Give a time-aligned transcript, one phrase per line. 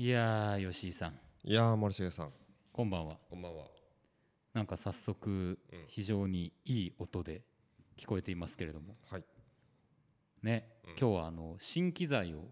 [0.00, 1.18] いやー吉井さん。
[1.42, 2.30] いやー森重さん。
[2.72, 3.16] こんばんは。
[3.28, 3.64] こんばんは。
[4.54, 7.42] なんか早速うん非常にいい音で
[7.96, 8.94] 聞こえていますけれども。
[9.10, 9.24] はい。
[10.44, 10.90] ね、うん。
[10.90, 12.44] 今日はあの新機材を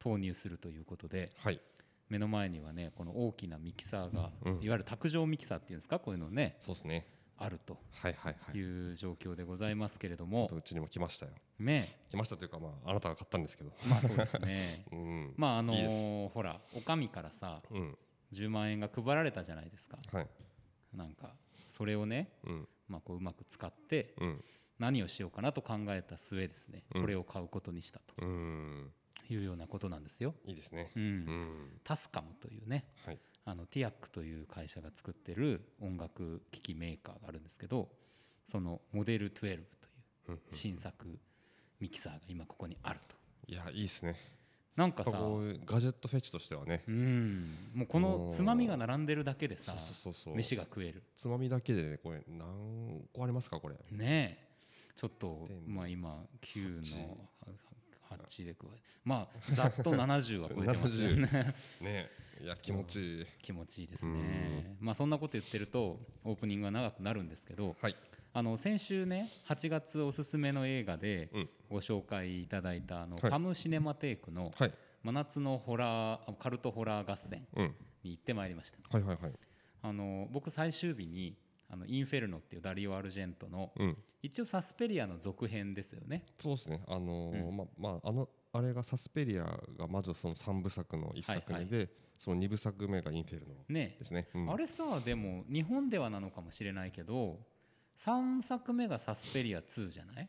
[0.00, 1.60] 投入するということではい。
[2.08, 4.52] 目の前にはねこの大きなミキサーが、うん。
[4.54, 6.00] いわゆる卓上ミキサーっていうんですか？
[6.00, 6.56] こういうのね。
[6.58, 7.06] そうですね
[7.40, 8.56] あるとはいはいはい。
[8.56, 11.32] いう状況でございますけれどあもとうちにも来ましたよ。
[11.58, 11.88] ね。
[12.10, 13.72] 来ましたというかまああなたが買ったんですけど。
[13.86, 14.84] まあそうですね。
[14.92, 15.34] うん。
[15.36, 17.98] まああのーほらお上からさうん。
[18.32, 19.98] 10万円が配られたじゃないですか。
[20.12, 20.28] はい。
[20.94, 21.34] なんか
[21.66, 22.68] それをね、うん。
[22.88, 24.44] まあ、こううまく使ってうん。
[24.78, 27.00] 何をしようかなと考えた末ですね、うん。
[27.02, 28.14] これを買うことにしたと。
[28.18, 28.92] うん。
[29.28, 30.34] いうようなことなんですよ。
[30.44, 30.90] いいですね。
[30.96, 31.02] うん。
[31.02, 31.80] うん。
[31.84, 32.84] タスカムというね。
[33.04, 33.18] はい
[33.50, 37.88] あのティアックという会社が作ってる音楽機器メーカーがあるんですけど
[38.48, 39.58] そのモデル12
[40.24, 41.18] という新作
[41.80, 43.16] ミキサーが今ここにあると。
[43.48, 44.14] いやいいですね。
[44.76, 46.84] なんかさガジェットフェチとしてはね。
[46.86, 47.56] うん。
[47.74, 50.36] もうこのつまみが並んでるだけでさそうそうそうそう。
[50.36, 51.02] 飯が食える。
[51.16, 53.74] つまみだけでねこれ何個ありますかこれ。
[53.90, 54.50] ねえ。
[54.94, 57.16] ちょっと天まあ今9の
[58.10, 62.10] 8で加えまあざっと70は超えてますよね ね
[62.42, 63.26] いや気持ちいい。
[63.42, 64.76] 気持ちいいですね。
[64.80, 67.96] まあそんなこと言ってるとオープニングが長くなるんですけどはい。
[68.32, 71.48] あの先週ね8月おすすめの映画でうん。
[71.68, 73.20] ご紹介いただいたあのはい。
[73.20, 74.72] ファムシネマテイクのはい。
[75.02, 77.74] 真夏のホラーカルトホラー合戦うん。
[78.02, 78.78] に行ってまいりました。
[78.90, 79.32] はいはいはい。
[79.82, 81.36] あの僕最終日に
[81.70, 83.96] あのインフェルノっていうダリオ・アルジェントのうん。
[84.22, 86.24] 一応サスペリアの続編ですよね。
[86.38, 86.82] そうですね。
[86.86, 87.56] あのーうん。
[87.56, 89.44] ままああのあれがサスペリア
[89.78, 91.88] がまずその3部作の1作目で、
[92.20, 93.96] その2部作目がインフェルノね。
[93.98, 94.52] ですね、うん。
[94.52, 97.40] あれさでも日本ではなのかもしれないけど
[97.98, 100.28] 3作目がサスペリア2じゃない？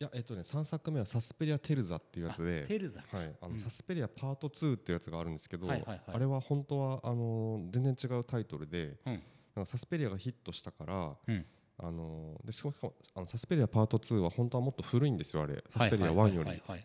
[0.00, 3.02] いやえっとね3作目はサスペリアテルザっていうやつあでテルザ。
[3.02, 3.60] かはい、あのうん。
[3.60, 6.00] サスペリアパート2っていうやつがあるんですけど、はいはいはい。
[6.06, 9.22] あれは本当はあのー全然違うタイトルで、うん。
[9.54, 11.46] なんかサスペリアがヒットしたから、うん。
[11.78, 15.62] あのーでしかもあのサスペリアパート2は本当はもっと古いんですよあれ。
[15.76, 16.76] サスペリア1よはいりはいは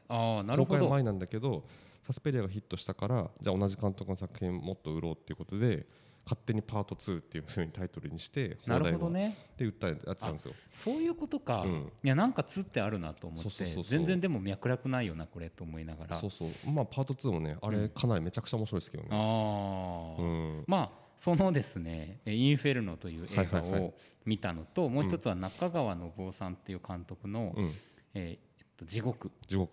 [0.53, 1.63] い公開前なんだけど
[2.07, 5.85] サスペリアがヒットしたからじゃあ同じ監督の作品もっと売ろうっていうことで
[6.23, 9.37] 勝手にパート2っていうふうにタイトルにしてなるほ放題をどね。
[9.57, 10.53] で売ったやつなんですよ。
[10.71, 11.91] そういうことか、うん。
[12.03, 16.19] いやなんかつってあるなと思って全然でも脈絡ないよなこれと思いながら。
[16.19, 17.81] そうそうまあパート2もねあうん。
[17.81, 19.09] れかなりめちゃくちゃ面白いですけどね。
[19.11, 20.63] ああ、うん。
[20.67, 23.93] まあそのですね「インフェルノ」という映画を
[24.25, 27.73] 見たのと、もう一つは中川信夫さんっていう監督のうん
[28.13, 28.46] 「えー
[28.77, 29.29] と地獄」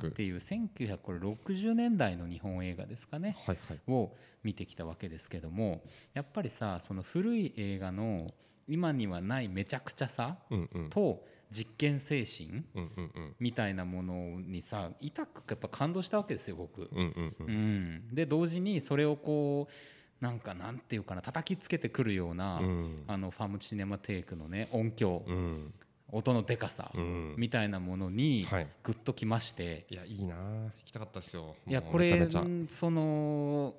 [0.09, 3.37] っていう1960年代の日本映画ですかね。
[3.47, 3.81] はいはい。
[3.87, 5.83] を見てきたわけですけども
[6.13, 8.33] やっぱりさその古い映画の
[8.67, 10.91] 今にはないめちゃくちゃさうんうん。
[10.91, 13.37] と実験精神うんうんうん。
[13.39, 16.89] みたいなものにさ痛くやっぱ感動したわけですよ僕。
[16.91, 23.05] うんうんううんん、で同時にそれをこうなんかなんていうかな叩きつけてくるような、うん。
[23.07, 25.75] あのファムシネマテイクのね音響、うん
[26.15, 27.35] 音のでかさ、うん。
[27.37, 28.69] みたいなものにはい。
[28.83, 30.37] グッときまして、いやいいな。
[30.37, 31.57] 行きたかったですよ。
[31.67, 32.29] いやこれ
[32.69, 33.75] その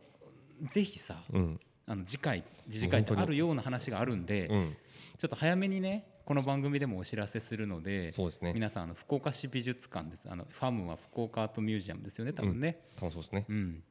[0.69, 1.59] ぜひさうん。
[1.87, 4.77] あの次回次次回ってあるような話があるんで、うん。
[5.17, 8.53] ちょっと早めにねこの番組でもお知らせするのでそうですね。
[8.53, 10.25] 皆さんあの福岡市美術館です。
[10.29, 13.45] あのファムは福岡アートミュージアムですよね多分ね、楽しそうですね。
[13.47, 13.83] うん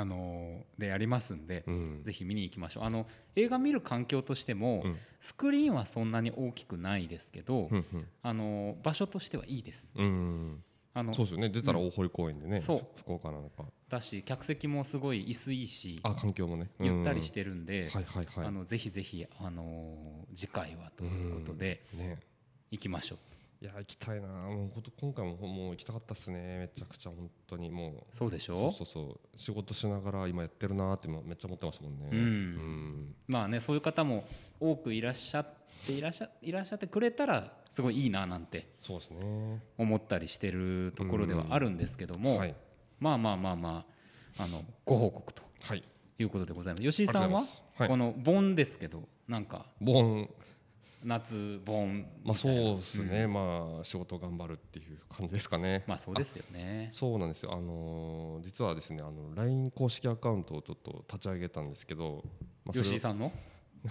[0.00, 2.00] あのーでやりますんで、うん。
[2.04, 2.84] ぜひ見に行きましょう。
[2.84, 4.96] あの映画見る環境としても、うん。
[5.18, 8.06] スクリーンはそんなに大きくないですけど、うんうん。
[8.22, 9.90] あのー場所としてはいいです。
[9.96, 10.62] うん
[10.94, 11.48] あのそうですよね。
[11.50, 12.86] 出たら大堀公園でね、そう。
[13.00, 13.64] 福岡なのか。
[13.88, 16.70] だし客席もすごい椅子いいしあ環境もね。
[16.80, 17.88] ゆったりしてるんで、うん。
[17.90, 18.46] はいはいはい。
[18.46, 22.00] あのぜひぜひ、あのー次回はということでうん。
[22.00, 22.18] ね。
[22.70, 23.18] 行きましょう
[23.60, 24.28] いや行きたいな。
[24.28, 26.58] もう今回ももう行きたかったっすね。
[26.58, 27.70] めちゃくちゃ本当に。
[27.70, 28.16] もう。
[28.16, 28.56] そうでしょ？
[28.56, 29.18] そうそうそう。
[29.36, 32.08] 仕事しながら今やってるなーってめっちゃ思ってましたもんね。
[32.12, 32.18] うん。
[32.18, 33.14] うん。
[33.26, 34.24] まあねそういう方も
[34.60, 35.46] 多くいらっしゃっ
[35.84, 39.60] ていらっしゃいらっしゃってくれたらすごいいいななんてそうですね。
[39.76, 42.54] 思ったりしてるところではあるんですけども、はい。
[43.00, 43.84] まあまあまあま
[44.38, 45.82] ああのご報告とはい。
[46.20, 46.82] いうことでございます。
[46.82, 47.42] 吉井さんは？
[47.76, 49.66] この盆ですけどなんか？
[49.80, 50.30] ボン
[51.04, 53.32] 夏盆まあそうですね、ん。
[53.32, 55.84] まあ仕事頑張るっていう感じですかね。
[55.86, 56.90] まあそうですよね。
[56.92, 57.52] そうなんですよ。
[57.52, 62.24] あのー実はですねあの LINE 公式アカウントをちょっと立ち上げたんですけど、
[62.64, 63.32] まあ吉井さんの？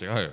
[0.00, 0.32] 違うよ。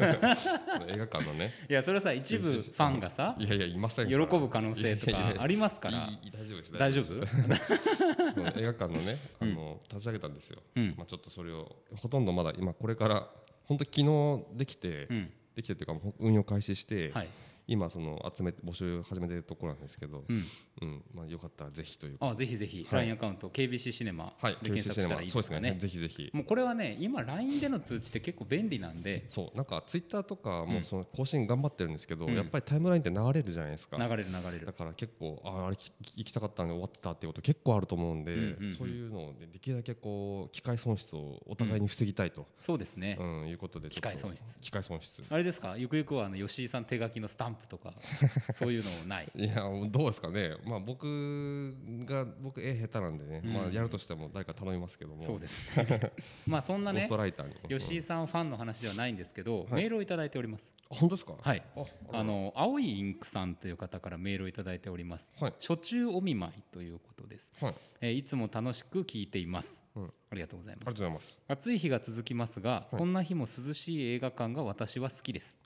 [0.88, 1.52] 映画館のね。
[1.68, 5.78] いやそれはさ一部ファンがさいやいやいません喜ぶ可能性とかあります。
[5.78, 6.72] から大丈夫です。
[6.72, 7.14] 大丈夫？
[8.58, 10.94] 映画館のねあの、立ち上げたんですよ、うん。
[10.96, 13.30] まあ、ちょっとそれをほとんどまだ今これから
[13.68, 15.30] 本当昨日できて、うん。
[15.54, 17.28] できてというか運用開始して、はい。
[17.66, 20.46] 今その集めて募集始めてるところなんですけど、うん
[20.80, 22.86] うんまあ、よかったらぜひというかあぜひぜひ。
[22.90, 23.06] はい。
[23.06, 25.76] LINE アカウント KBC シネマはいで検索したらいいですかね。
[25.78, 26.30] ぜひぜひ。
[26.32, 29.24] もうこれはね今 LINE での通知って結構便利なんで。
[29.28, 30.68] そうなんかツイッターとかうん。
[30.70, 32.34] もその更新頑張ってるんですけど、うん。
[32.34, 33.96] やっぱりタイムラインって流れるじゃないですか。
[33.96, 34.66] 流れる流れる。
[34.66, 38.34] だから結構ああれき行きたかったのに終わってたっていうこと結構あると思うんで、
[38.76, 44.44] そういうのを、ね、できるだけこう機械損失をお互いに防ぎたいと、そうですね、うんいうことで機械損失。
[44.60, 45.22] 機械損失。
[45.28, 45.76] あれですか？
[45.76, 47.92] ゆくゆくはあの吉井さん手書きのスタンプとか
[48.52, 49.28] そういうのない？
[49.34, 51.74] いやどうですかね、まあ、僕
[52.04, 53.52] が僕絵下手なんでね、うん。
[53.52, 55.22] まあ、やるとしても誰か頼みますけども。
[55.22, 56.12] そうですね。
[56.46, 57.78] まあそんなね ゴーストライターに。
[57.78, 59.72] 吉井さんファンの話ではないんですけど、はい。
[59.74, 60.72] メールをいただいております。
[60.90, 61.34] あ本当ですか？
[61.40, 61.62] はい。
[61.76, 65.28] ああの青いインクさんという方からメールをいただいております。
[65.40, 65.54] はい。
[65.60, 67.74] 初中お見舞いということです、はい。
[68.00, 70.12] えーいつも楽しく聞いています、うん。
[70.30, 71.38] ありがとうございありがますとうございます。
[71.48, 72.96] 暑い日が続きますが、い。
[72.96, 75.56] こんな日も涼しい映画館が私は好きです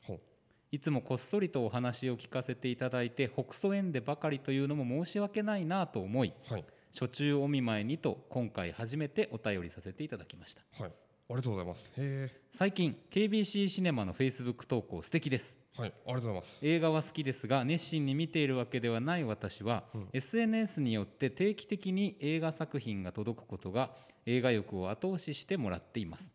[0.73, 6.65] いつもこっそりとお話を聞かせていただいて北総園でばかりというのも申し訳ないなと思いはい。
[6.99, 10.63] 初中お見舞いにと今回初めてお便りさせていただきました。
[10.83, 10.91] はい。
[10.91, 10.95] あ
[11.29, 11.93] りがとうございます。
[11.97, 15.59] へ最近 KBC シネマの Facebook 投稿素敵です。
[15.79, 15.93] えはい。
[16.07, 16.59] ありがとうございます。
[16.63, 20.09] 映画は好きですが熱心に見ているわけではない私は、うん。
[20.15, 23.91] SNS によって定期的に映画作品が届くことが
[24.25, 26.31] 映画欲を後押ししてもらっています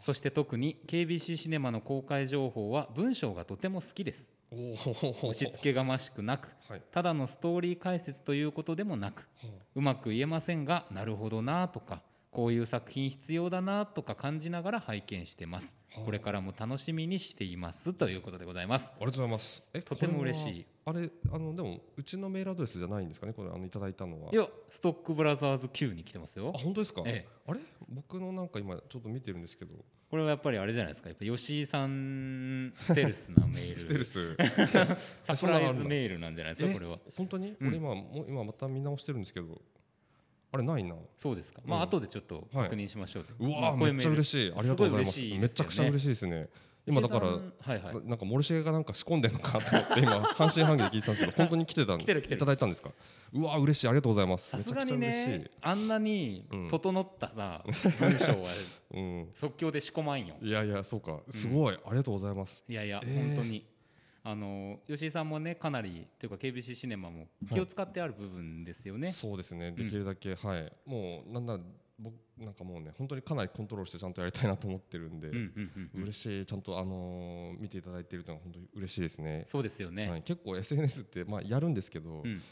[0.00, 4.28] そして特に KBC シネマの公開情報は文章がとても好きです。
[4.50, 6.82] 押し付けがましくなくはい。
[6.90, 9.28] ただのストーリー解説ということでもなく
[9.74, 12.00] うまく言えませんがなるほどなとか
[12.30, 15.74] こういう作品必要だなとか感じながら拝見してます。
[15.90, 16.04] はあ。
[16.04, 18.86] これからも楽しみにしていますということでございます。
[18.86, 19.62] ありがとうございます。
[19.72, 20.66] えとても嬉しい。
[20.84, 24.32] あれあのでもうちのメールアドレスじゃないんですかねこれあのいただいたのは。
[24.32, 26.52] いやストックブラザーズ Q に来てますよ。
[26.54, 27.28] あ本当ですか、ええ。
[27.46, 27.60] あれ？
[27.88, 29.74] 僕のなんか今ちょっと見てるんですけど。
[30.10, 31.08] これはやっぱりあれじゃないですか？
[31.10, 33.78] やっぱ吉井さんステルスなメール。
[33.80, 34.36] ステルス。
[35.24, 36.70] サプライズメールなんじゃないですか？
[36.70, 36.74] え？
[36.74, 36.98] これは。
[37.16, 37.68] 本当に、うん。
[37.68, 39.60] 俺今もう今また見直してるんですけど
[40.52, 40.94] あれないな。
[41.16, 41.60] そうですか。
[41.64, 41.84] まあうん。
[41.84, 44.52] 後でちょっと確認しましょうと、うわめっちゃ嬉いしい。
[44.56, 45.20] ありがとうございます。
[45.20, 46.48] めちゃくちゃ嬉しいですね。
[46.86, 47.82] 今だからはいはい。
[47.82, 52.36] ななんか森重がなんか仕込んでるのかと思って今 半信半疑で聞いてたんですけど本当に来てたん来てる来てる。
[52.36, 52.90] いただいたんですか？
[53.34, 53.88] うわー嬉しい。
[53.88, 54.48] ありがとうございます。
[54.48, 57.62] さすがにめちゃくちゃ嬉しねあんなにうん整ったさ、
[58.00, 58.36] 文章はい、
[58.96, 60.36] うん、即興で仕込まんよ。
[60.40, 61.20] いやいやそうか。
[61.28, 62.64] すごい、ありがとうございます。
[62.66, 63.36] いやいや、えー。
[63.36, 63.66] 本当に
[64.30, 69.72] あの吉井さんもねかなりというか KBC シネマも気を使ってある部分ですよね、そうですね。
[69.72, 70.70] できるだけ、はい。
[70.84, 71.58] もうなんだ
[71.98, 76.02] 僕なんかもうね本当にかなりコントロールしてちゃんとやりたいなと思ってるんで、うんうんうんうん。
[76.02, 76.44] 嬉しい。
[76.44, 79.44] ちゃんとあのー見ていただいているのは本当に嬉しいですね。
[79.48, 82.42] そうですよね、はい、結構 SNS ってまあやるんですけど、うん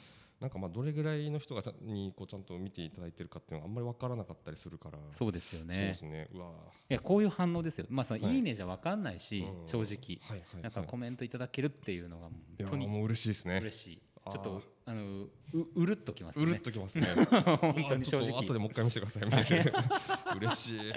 [0.40, 4.98] なんかまあどれぐらいの人がにこうちゃんと見ていただいてるかっていうのがあんまり分からなかったりするから。
[5.12, 6.28] そうですよそうねですね。
[6.34, 6.50] うわ。
[6.90, 7.86] いやこういう反応ですよ。
[7.88, 8.34] まあさ、はい。
[8.34, 9.66] い、いねじゃ分かんないし、うん。
[9.66, 10.18] 正直。
[10.20, 13.58] はいはいなんかはいコメントいただけるっていうのが本当にもう嬉しいですね。
[13.62, 14.02] 嬉しい。
[14.30, 15.30] ちょっとあのう
[15.76, 17.06] うるっときますうるっねときますね。
[17.60, 19.58] 本当に正うわちょっと後で直もう一回見せてください。
[20.38, 20.92] 嬉しい本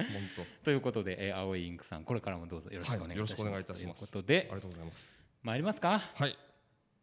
[0.64, 4.00] ということで、えー、青いインクさんこれからもどうぞよろしくお願いいたします,、はいよろしくお願いいたします。
[4.00, 5.10] 当あということでりがとうございます。
[5.44, 6.00] 参りますか？
[6.00, 6.38] はい。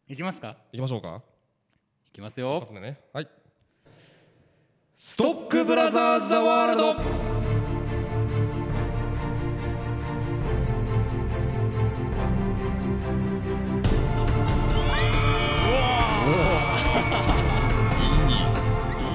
[0.09, 0.59] いきますか？
[0.73, 1.23] 行きましょうか。
[1.29, 1.36] い
[2.17, 2.99] きます一よ発目ね。
[3.13, 3.29] はい。
[4.97, 6.93] ストックブラザーズ・ザ・ワールド。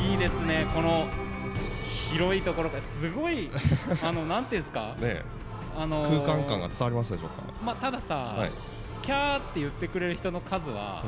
[0.08, 0.68] いいですね。
[0.76, 1.08] この
[2.12, 3.50] 広いところがすごい
[4.04, 5.24] あのなんていうんですか、ね
[5.74, 7.54] あの空間感が伝わりましたでしょうか？
[7.64, 8.52] まあたださ、はい。
[9.02, 11.04] キャーって言ってくれる人の数は、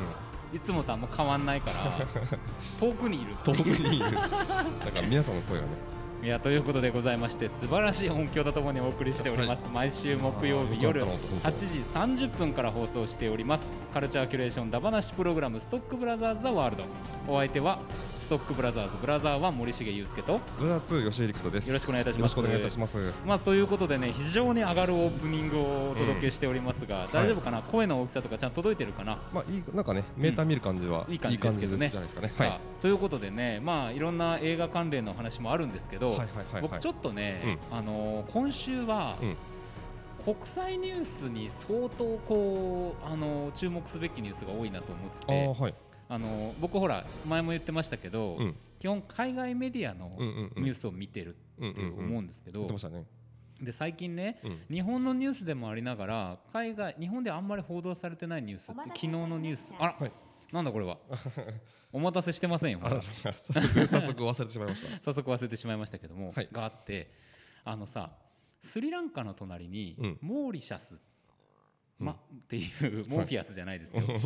[0.54, 2.08] いつもとあんま変わんないから
[2.80, 3.36] 遠くにいる。
[3.44, 4.12] 遠くにいる。
[4.14, 5.94] なんか皆さんの声がね。
[6.24, 13.68] いやということでございまして素晴らしい音響とともにお送りしております、毎週木曜日夜あーよかったな8時30分から放送しております。
[13.94, 16.84] カルチャーキュレーションダバなしプログラムストックブラザーズ・ザ・ワールド。
[17.28, 17.80] お相手は
[18.22, 18.96] ストックブラザーズ。
[19.00, 20.40] ブラザー1森重裕介と。
[20.60, 21.68] ブラザー2吉井陸斗です。
[21.68, 22.36] よろしくお願いいたします。
[22.36, 23.14] よろしくお願いいたします。
[23.28, 31.78] まずということでね非常に上がるオープニングをお届けしておりますが、大丈夫かな、声の大きさとかちゃんと届いてるかな、まあいいなんかねメーター見る感じは、いい感じですけど。
[31.78, 32.34] ねじゃないですかね。
[32.36, 32.60] はい。
[32.82, 36.62] ということでねまあいろんな映画関連の話もあるんですけど、はいはいはいはい。
[36.64, 39.38] 僕ちょっとね、あのー今週は、うん。
[40.26, 45.26] 国際ニュースに相当こう、あのー注目すべきニュースが多いなと思って。
[45.28, 45.76] てはい
[46.14, 48.56] あのー僕ほら前も言ってましたけど、うん。
[48.80, 50.16] 基本海外メディアの
[50.58, 52.68] ニュースを見てるって思うんですけど、
[53.62, 54.60] で最近ねうん。
[54.70, 59.74] 日本のニュースでもありながら海外日本であんまり報道されてないニュースって昨日のニュース。
[59.80, 60.12] あら、はい
[60.52, 61.00] なんだこれは。
[61.92, 62.80] お待たせしてませんよ。
[62.82, 65.00] 早速早速忘れてしまいました。
[65.02, 66.50] 早速忘れてしまいましたけども、はい。
[66.52, 67.12] があって
[67.64, 68.12] あのさ
[68.62, 70.18] スリランカの隣にうん。
[70.22, 71.00] モーリシャス、
[72.00, 72.06] うん。
[72.06, 72.16] まっ
[72.48, 74.18] ていうモーフィアスじゃないですよ、ま あ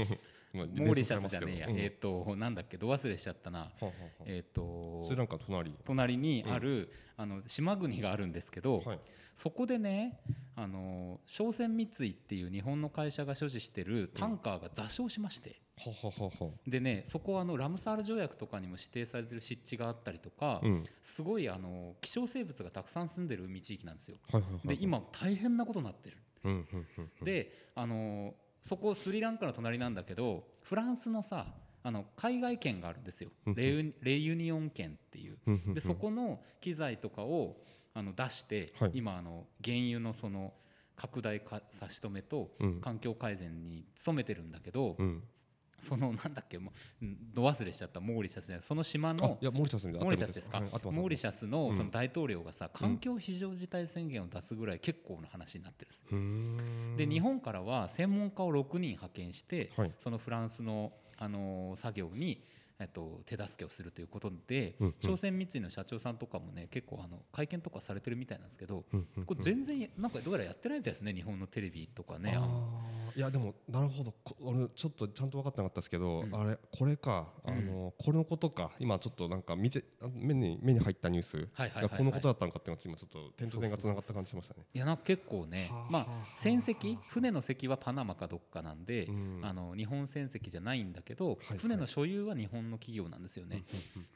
[0.66, 1.78] モーリシャスじゃねえや、うん。
[1.78, 2.78] えっ、となんだっけ？
[2.78, 3.60] ど忘れしちゃったな。
[3.60, 3.92] はあは
[4.26, 5.74] えっ、とスリランカの隣。
[5.86, 9.00] 隣にある、あの島国があるんですけど、はい。
[9.36, 10.20] そこでね
[10.56, 20.86] あの商船三井っていう日本の会社が所持してるタンカーが座礁しまして、ははははでねそこはあのラムサール条約とかにも指定されてる湿地があったりとか、うん。
[21.04, 24.18] すごいあの希少生物がたくさん住んでる海地域なんですよ。
[24.32, 24.68] はいはいはい。
[24.70, 26.18] で今大変なことになってる。
[26.44, 27.26] うんうんうんうん。
[27.26, 28.34] であの
[28.68, 31.48] そこスリランカの隣なんだけどフランスのさ
[31.84, 33.30] あの海外県があるんですよ。
[33.46, 33.56] うん。
[33.56, 35.38] レユレユニオン県っていう。
[35.74, 37.56] でそこの機材とかを
[37.94, 38.92] あの出して、はい。
[38.96, 40.54] 今あの原油のその
[40.98, 42.82] 拡大化差し止めとうん。
[42.82, 45.24] 環境改善に努めてるんだけど、うん
[45.80, 51.76] そのなんだっけもううんど忘れしちゃったモーリシャスじゃないその首相あのいやモーリシャスモーリシャスですか、モーリシャスのうん。
[51.76, 59.92] その大統領がさ、環境非常事態宣言を出すぐらい結構な話になってるんですで日本からは専門家を6人派遣して、はい。
[60.00, 62.44] そのフランスの、あのー作業に、
[62.80, 64.96] えっと、手助けをするということで、うんうん。
[65.04, 68.86] 商船三井の社長さんとかもね結構あの会見とかされてるみたいなんですけど、
[69.26, 72.38] これ全然なんかどうやらやってないみたいですね日本のテレビとかね。
[73.18, 74.14] いやでもなるほど。
[74.24, 76.36] こ俺ちょっとちゃんと分かってなかったですけど、うん。
[76.40, 77.30] あれこれか。
[77.44, 78.70] あの、これのことか。
[78.78, 81.50] 今ちょっとなんか見てあ目に目に入ったニュース。
[81.82, 84.68] がこのことだったのかっていうのが今ちょっと点と点がつながった感じしましたね。
[84.72, 87.00] いやなんか結構ねはあまあはあ船籍？
[87.10, 89.42] 船の籍はパナマかどっかなんで、うん。
[89.44, 93.64] あの日本船籍じゃないんだけど、はい船の所有は日本の企業なんですよね。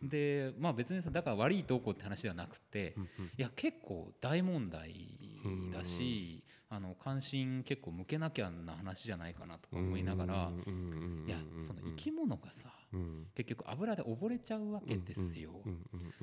[0.03, 2.93] でまあ別にさだから悪いどうこうって話ではなくて、
[3.35, 4.93] いや結構大問題
[5.73, 10.51] だし、あの関心結構向けなきゃな話じゃないかなとか思いながら、
[11.25, 15.51] いやその生き物がさうん結局油で溺れちゃうわけですよ。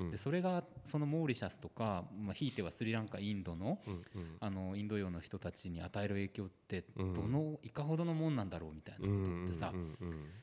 [0.09, 7.13] でそれがそのモーリシャスとか、まあ、ひいてはスリランカインドのうんうんあのインド洋の人たちに与える影響ってうん。
[7.13, 9.71] どのいかほどのもんなんだろうみたいなことってさ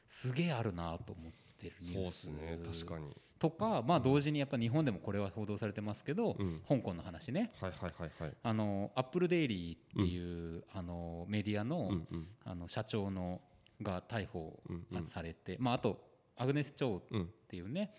[0.07, 2.13] すげえあるなと思ってるニそうュース。
[2.13, 6.63] ですね確かにとか、まあ、同時にやっぱ日本でもこれは報道されてますけど、うん。
[6.69, 7.53] 香港の話ね。
[7.61, 8.35] はいはいはいはい。
[8.43, 12.29] あのアップルデイリーっていう、あのメディアの,、うんうん。
[12.45, 13.41] あの社長の
[13.83, 15.07] が逮捕うんうん。
[15.07, 16.01] されて、まあ、あと
[16.37, 17.95] アグネス・チョウっうんていうね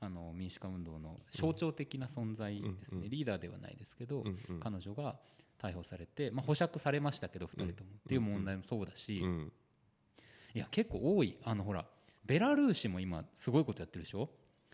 [0.00, 3.02] あの民主化運動の象徴的な存在ですね、うん。
[3.02, 4.60] うんリーダーではないですけど、うんうん。
[4.60, 5.16] 彼女が
[5.60, 9.52] 逮捕されて、まあ、保釈されましたけど2人とも、っていう問題もそうだし、うん。
[10.54, 11.36] いや結構多い。
[11.44, 11.84] あのほら
[12.24, 14.30] ベラルーシも今すごいことやってるでしょ、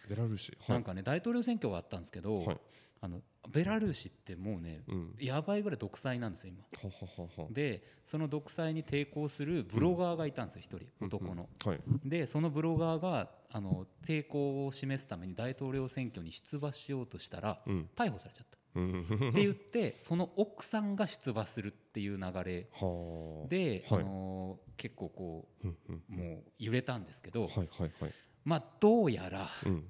[0.09, 0.57] ベラルーシ。
[0.61, 0.71] はい。
[0.73, 2.61] なんかね大統領選挙があったんですけど、はい。
[3.01, 3.21] あの
[3.51, 5.15] ベラルーシってもうねうん。
[5.21, 6.65] やばいぐらい独裁なんですよ今。
[6.83, 11.49] ははははでその独裁に抵抗するブロガーがいたんですよ一人男の。
[11.65, 11.81] はい。
[12.05, 17.89] でそのブロガーがあの抵抗を示すために大統領選挙に出馬しようとしたらうん。
[17.95, 18.59] 逮捕されちゃった。
[18.77, 19.31] うん。
[19.31, 23.49] って言ってその奥さんが出馬するっていう流れはあ。
[23.49, 24.01] で、はい。
[24.01, 28.13] あの結構こうんうんうもう揺れたんですけど、はいはいはい。
[28.45, 29.85] まあどうやらうん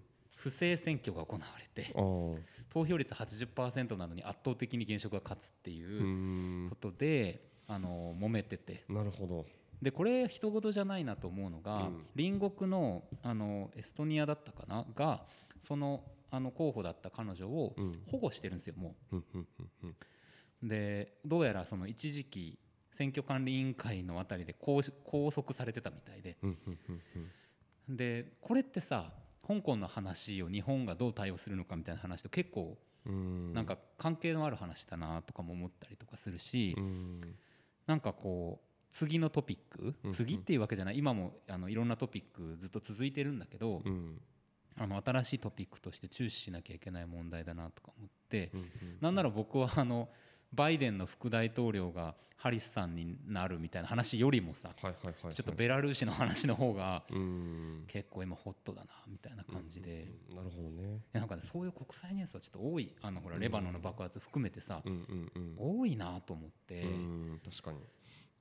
[0.45, 1.91] 不正選挙が行われて
[2.69, 6.69] 投票率80%なのに圧倒的に現職が勝つってういうん。
[6.69, 8.85] ことで、あの揉めてて。
[8.91, 9.47] なるほど。
[9.81, 12.07] でこれ人事じゃないなと思うのが、うん。
[12.15, 15.25] 隣国のあのエストニアだったかなが
[15.61, 18.03] そのあの候補だった彼女をうん。
[18.11, 20.69] 保護してるんですよもう。
[20.69, 22.59] でどうやらその一時期
[22.93, 26.37] 選挙管理委員会のあたりで拘拘束されてたみたいで。
[27.89, 29.11] でこれってさ
[29.47, 33.53] 香港の話を日本がどう対応するのかみたいな話と結構うん。
[33.53, 37.21] なんか関係のある話だなとかも思ったりとかするし、うん。
[37.87, 40.11] なんかこう次のトピック、うん。
[40.11, 40.99] 次っていうわけじゃない。
[40.99, 44.21] 今もあのいろんなトピックずっと続いてるんだけど、うん。
[44.77, 48.51] あの新しいトピックとして注視しなきゃいけない問題だなとか思って、
[49.01, 50.09] なんなら僕はあの
[50.55, 57.85] バイデンの副大統領がハリスさんになるみたいな話よりもさ、ちょっとベラルーシの話の方がうん。
[57.89, 61.01] 結構今ホットだなみたいな感じで、うんなるほどね。
[61.13, 64.83] なんかねそういう国際ニュースはちょっと多いあのほらレバノンの爆発含めてさ、
[65.57, 67.79] 多いなと思って、うん確かに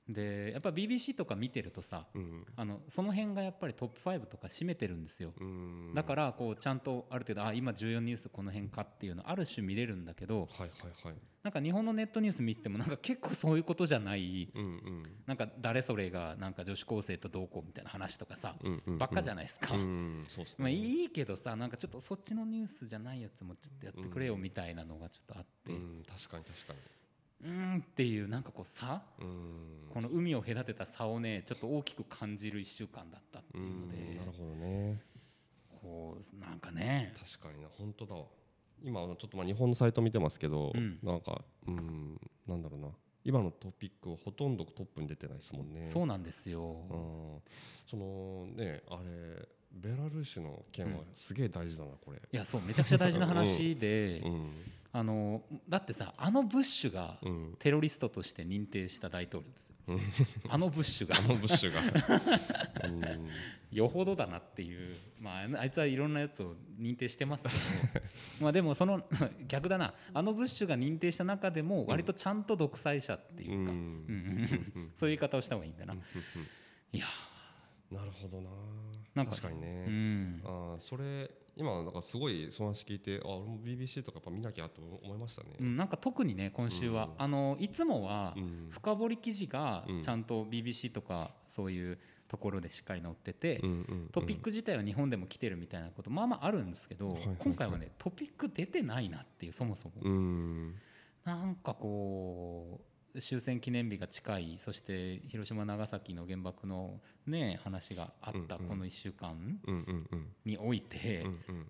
[0.08, 2.44] でやっぱ BBC とか見てるとさうん。
[2.56, 5.32] あのその辺がやっぱりトップ5とか占めてるんですよ。
[5.40, 5.92] うん。
[5.94, 11.14] だからこうちゃんとある程度あ今重要ニュースこの辺かっていうのある種見れるんだけどはいはいはい。
[11.42, 14.50] なんか日本のネットニュース見てもなんか結構そういうことじゃない。
[14.54, 15.02] うんうん。
[15.26, 19.74] なんか誰それがなんか女子高生とどうこうみたいな話とかさうんうんばっかじゃないですか。
[19.74, 20.56] うんそうっすね。
[20.58, 25.72] まあいいけどさなんかちょっとそっちのニュースじゃないやつもちょっとやってくれよみたいなのがちょっとあって。
[25.72, 29.88] ううん確かに確かにーんっていうなんかこう差うん。
[29.92, 33.96] この海を隔てた差をねちょっと大きく感じる1週間だったっていうので。
[33.96, 35.00] うんなるほどね。
[35.80, 37.14] こうなんかね。
[37.18, 37.68] 確かにな。
[37.68, 38.24] 本当だわ。
[38.82, 40.98] 今ちょっとまあ日本のサイト見てますけど、うん。
[41.02, 42.88] なんかうんなんだろうな。
[43.24, 45.86] 今のトピックほとんどトップに出てないですもんね。
[45.86, 46.60] そうなんですよ、
[46.90, 47.42] うん。
[47.86, 52.18] そのねあれベラルーシの件はすげえ大事だなこれ。
[52.18, 54.50] いやそうめちゃくちゃ大事な話で、 うん
[54.96, 57.56] あのだってさあのブッシュがうん。
[57.58, 59.74] テロリストとして認定した大統領ですよ。
[59.88, 60.00] うん。
[60.48, 61.16] あのブッシュが。
[61.18, 61.80] あのブッシュが。
[62.86, 63.28] うん。
[63.72, 67.54] よほどだなっていう、まああいつはいろんなやつを認定してますけど。
[68.40, 69.04] まあでもその
[69.48, 69.94] 逆だな。
[70.12, 73.78] あのブッシュが認定した中でも割とちゃんと独裁者っていうか、うん。
[74.76, 74.92] うん。
[74.94, 75.94] そういう言い方をした方がいいんだな、
[76.92, 77.06] いや
[77.90, 78.50] なるほどな。
[79.16, 79.84] なんか確かにね。
[79.88, 80.42] うん。
[80.44, 85.50] あーそれ今なんかすごいその話聞いてあ俺も BBC とかやっぱ見なきゃと思いましたね。
[85.60, 87.12] うん、なんか特にね今週は、うん。
[87.18, 88.66] あのいつもはうん。
[88.70, 90.02] 深掘り記事がうん。
[90.02, 94.08] ちゃんと BBC とかそういうところでしっかり載ってて、うんうん。
[94.12, 97.36] トピック自体は日本でも来てるみたいなことまあまああるんですけど、はいはいはい。
[97.38, 100.74] 今回はねトピック出てないなっていうそもそも、うん。
[101.24, 109.58] なんかこう終戦記念日が近いそして広島長崎の原爆のね話があったこの1週間
[110.44, 111.24] において、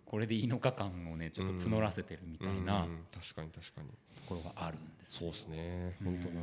[0.07, 3.89] これでいいのか感をねちょっと募らせてるみたいなうん確かに確かに。
[3.89, 3.95] と
[4.27, 5.21] ころがあるんですよ。
[5.21, 5.97] そうですね。
[6.03, 6.41] 本当だな。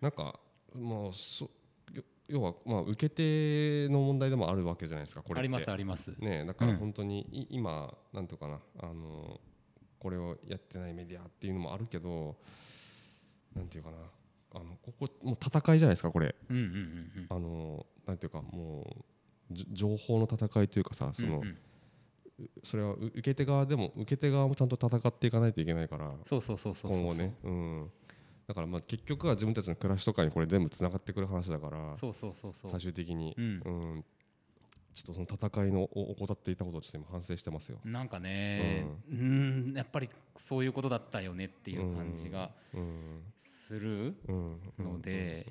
[0.00, 0.40] なんか
[0.74, 1.50] まあそ
[1.92, 6.14] よ要はまあ受け手の問題でもあるわけじゃないですかこれありますあります。
[6.18, 6.78] ねだからうん。
[6.78, 9.38] 本当にい今なんていうかなあの
[9.98, 12.36] これをやってないメディアっていうのもあるけど
[13.54, 13.96] なんていうかな。
[14.54, 16.34] あのここもう戦いじゃないですかこれ。
[16.50, 16.74] うんうんうんう
[17.20, 17.26] ん。
[17.30, 18.82] あのなんていうかも
[19.50, 21.58] うじ情報の戦いというかさその、うんうん。
[22.64, 27.90] それはう受け手側でも受け手側もちゃんと戦っていかないといけないからそうそうそうそうそう今後ね、うん、
[28.48, 32.70] だからまあ結局は自分たちの暮らしとかにこれ全部つながってくる話だからそうそうそうそう。
[32.72, 33.44] 最終的に、うん。
[33.64, 34.04] うん
[34.94, 37.78] ちょっとその戦いのお怠っていたことをちょっと今反省してますよ。
[37.84, 39.72] なんかねうん。
[39.74, 43.22] やっぱりそういうことだったよねっていう感じがうん。
[43.36, 44.14] する
[44.78, 45.46] ので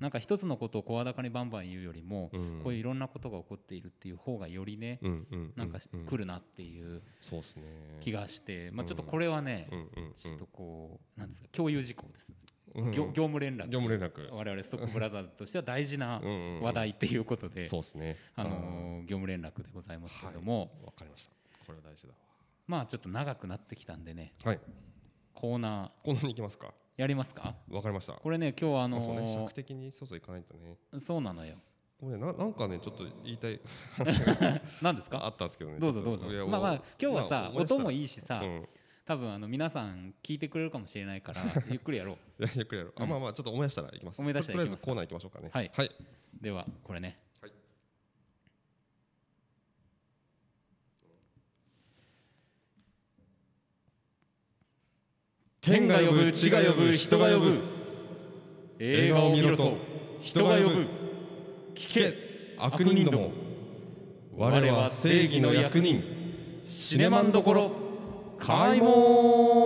[0.00, 2.60] なんか一つのことを声高にバンバン言うよりもうん。
[2.64, 4.98] こういういろんなことが起こっているっていう方がよりね
[5.56, 5.70] なん。
[5.70, 6.06] かうん。
[6.06, 7.02] 来るなっていう
[8.00, 9.68] 気がしてまあちょっとこれはね
[10.18, 12.36] ちょっとこうなんですか共有事項ですうん
[12.74, 13.68] 業業務連絡。
[13.68, 14.32] 業務連絡。
[14.32, 16.20] 我々ストックブラザーズとしては大事な
[16.62, 18.16] 話題っていうことでそうですね。
[18.36, 20.70] あのー業務連絡でございますけれども。
[20.84, 21.30] わかりました。
[21.66, 22.14] これは大事だ。
[22.66, 24.32] まあちょっと長くなってきたんでね。
[24.44, 24.60] わはい。
[25.34, 26.68] コーナこんなに行きますか。
[26.68, 27.54] ーやりますか？
[27.70, 28.12] わかりました。
[28.14, 29.22] これね今日あのまあそうね。
[29.22, 30.76] ー尺的にそうそういかないとね。
[30.98, 31.56] そうなのよ。
[32.00, 33.60] これねななんかねちょっと言いたい。
[34.82, 35.78] 何です あかったんですけどね。
[35.78, 36.26] どうぞどうぞ。
[36.46, 38.68] まあまあ今日はさ音もいいしさうん
[39.10, 42.46] 多分あの皆さん聞いてくれるかもしれないから ゆっくりやろう。
[42.54, 42.92] ゆっくりやろう。
[42.94, 44.20] あまあまあちょっと思い出したらいきます。
[44.20, 44.84] 思い出したら行きます。
[44.84, 45.50] とりあえずコーナー行きましょうかね。
[45.52, 45.70] はい。
[45.74, 45.90] はい。
[46.40, 47.18] ではこれね。
[47.42, 47.52] はい。
[55.60, 57.62] 天が呼ぶ地が呼ぶ人が呼ぶ。
[58.78, 59.76] 映画を見ろと
[60.20, 60.86] 人が呼ぶ。
[61.74, 62.54] 聞け。
[62.58, 63.32] 悪人ども。
[64.36, 66.04] 我は正義の役人。
[66.68, 67.89] シネマンどころ
[68.40, 69.60] 開門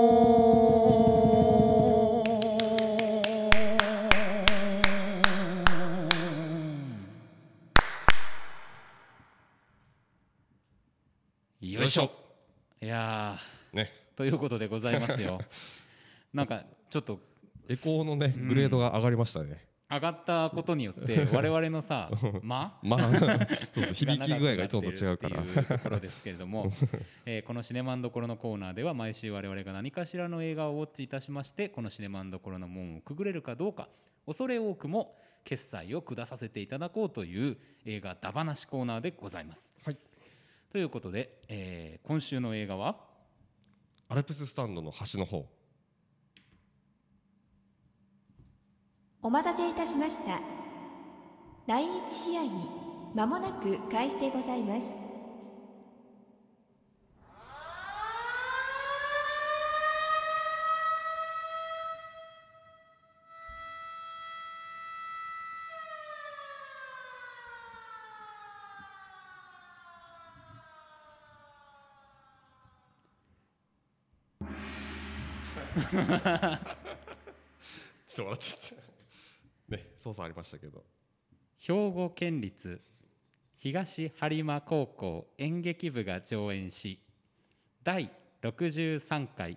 [11.61, 12.11] よいしょ。
[12.83, 13.39] いや
[13.73, 13.91] ね。
[14.15, 15.41] ーということでございますよ。
[16.33, 17.21] なんかちょっと
[17.69, 22.11] エコーのねグレードが上がりましたね上がったことによって 我々のさ
[22.43, 22.97] 間ま？
[22.99, 25.43] あそうそう 響き具合がいつもと違うから。
[25.43, 26.73] ところですけれども、
[27.27, 33.89] えーこのシネマンどころのコーナーでは毎週我々が何かしらの映画をウォッチいたしましてこのシネマンどころの門をくぐれるかどうか
[34.27, 39.71] 恐れ多くも決済を下させていただこうという映画だばなしコーナーでございます。
[39.85, 39.97] はい。
[40.73, 42.97] ということで、えー今週の映画は？
[44.09, 45.47] アルプススタンドの端の方
[49.27, 50.39] お待たせいたしました。
[51.67, 52.51] 第一試合に
[53.15, 54.83] 間もなく開始でございます。
[78.07, 78.84] ちょっと笑っちゃった。
[79.69, 80.85] ね操作ありましたけど。
[81.59, 82.81] 兵庫県立
[83.57, 87.01] 東播磨高校演劇部が上演し
[87.83, 88.11] 第
[88.43, 89.57] 63回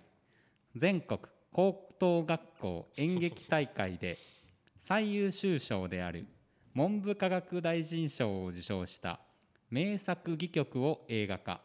[0.74, 1.20] 全国
[1.52, 4.16] 高等学校演劇大会で
[4.86, 6.26] 最優秀賞である
[6.74, 9.20] 文部科学大臣賞を受賞した
[9.70, 11.60] 名作戯曲を映画化。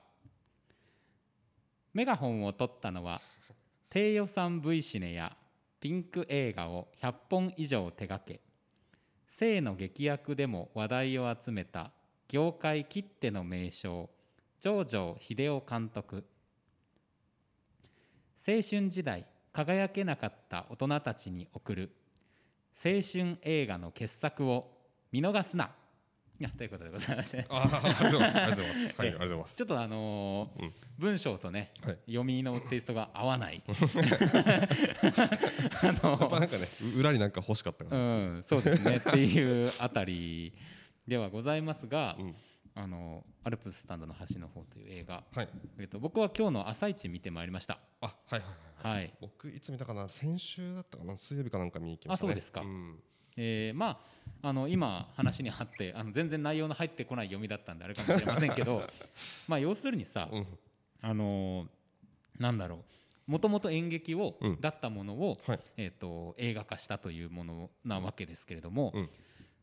[1.93, 3.21] メガホンを取ったのは
[3.89, 5.37] 低予算 V シネや
[5.83, 8.39] ピンク映画を100本以上手掛け。
[9.27, 11.91] 性の劇薬でも話題を集めた
[12.29, 14.09] 業界きっての名将
[14.61, 16.23] 上條秀夫監督。
[18.47, 21.91] 青春時代輝けなかった大人たちに送る
[22.77, 24.71] 青春映画の傑作を
[25.11, 25.71] 見逃すな。
[26.39, 27.45] いやということでございまして。
[27.49, 33.71] あありがとうございますありがとうございますはいありがとうございますちょっとあのーうん文章とね、はい読みのテイストが合わないあ
[36.03, 40.53] のやっぱなんかね裏になんか欲しかったかうんそうですねっていうあたり
[41.07, 42.35] ではございますが、うん
[42.75, 48.41] あのアルプススタンドの端の方という映画、はいえっと、僕は今日の朝一見てまいりましたあはいはい
[48.87, 52.95] はいはい僕いつ見たかな先週だったかな水曜日かなんか見に行きましたねあそうですかん
[53.37, 58.83] えーまああの今話にあってあの全然内容の入ってこない読みだったんであれかもしれませんけど
[59.47, 60.47] まあ要するにさ、うん。
[61.01, 61.67] あのー
[62.39, 62.83] なんだろ
[63.27, 63.31] う。
[63.31, 64.61] もともと演劇を、うん。
[64.61, 65.59] だったものを、はい。
[65.77, 69.09] えー、と映画化したというものなわけですけれども、うん。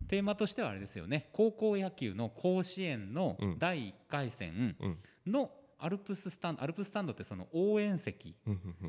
[0.09, 1.28] テーマとしてはあれですよね。
[1.33, 3.59] 高校野球の甲子園のうん。
[3.59, 4.98] 第1回戦うん。
[5.26, 8.37] のアルプススタンドアルプススタンドってその応援席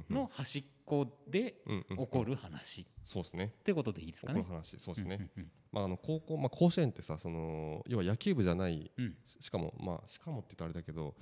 [0.10, 2.86] の端っこでうんうん起こる話。
[3.06, 3.54] そうですね。
[3.60, 4.42] ってことでいいですかね。
[4.42, 4.58] 起こる。
[4.58, 4.78] 話。
[4.78, 5.30] そうですね。
[5.38, 8.92] うんまああの高校まあ甲子園ってさその要は野球部じゃない。
[8.98, 9.06] うん。
[9.06, 11.16] うんしかもまあしかもって言ったらあれだけど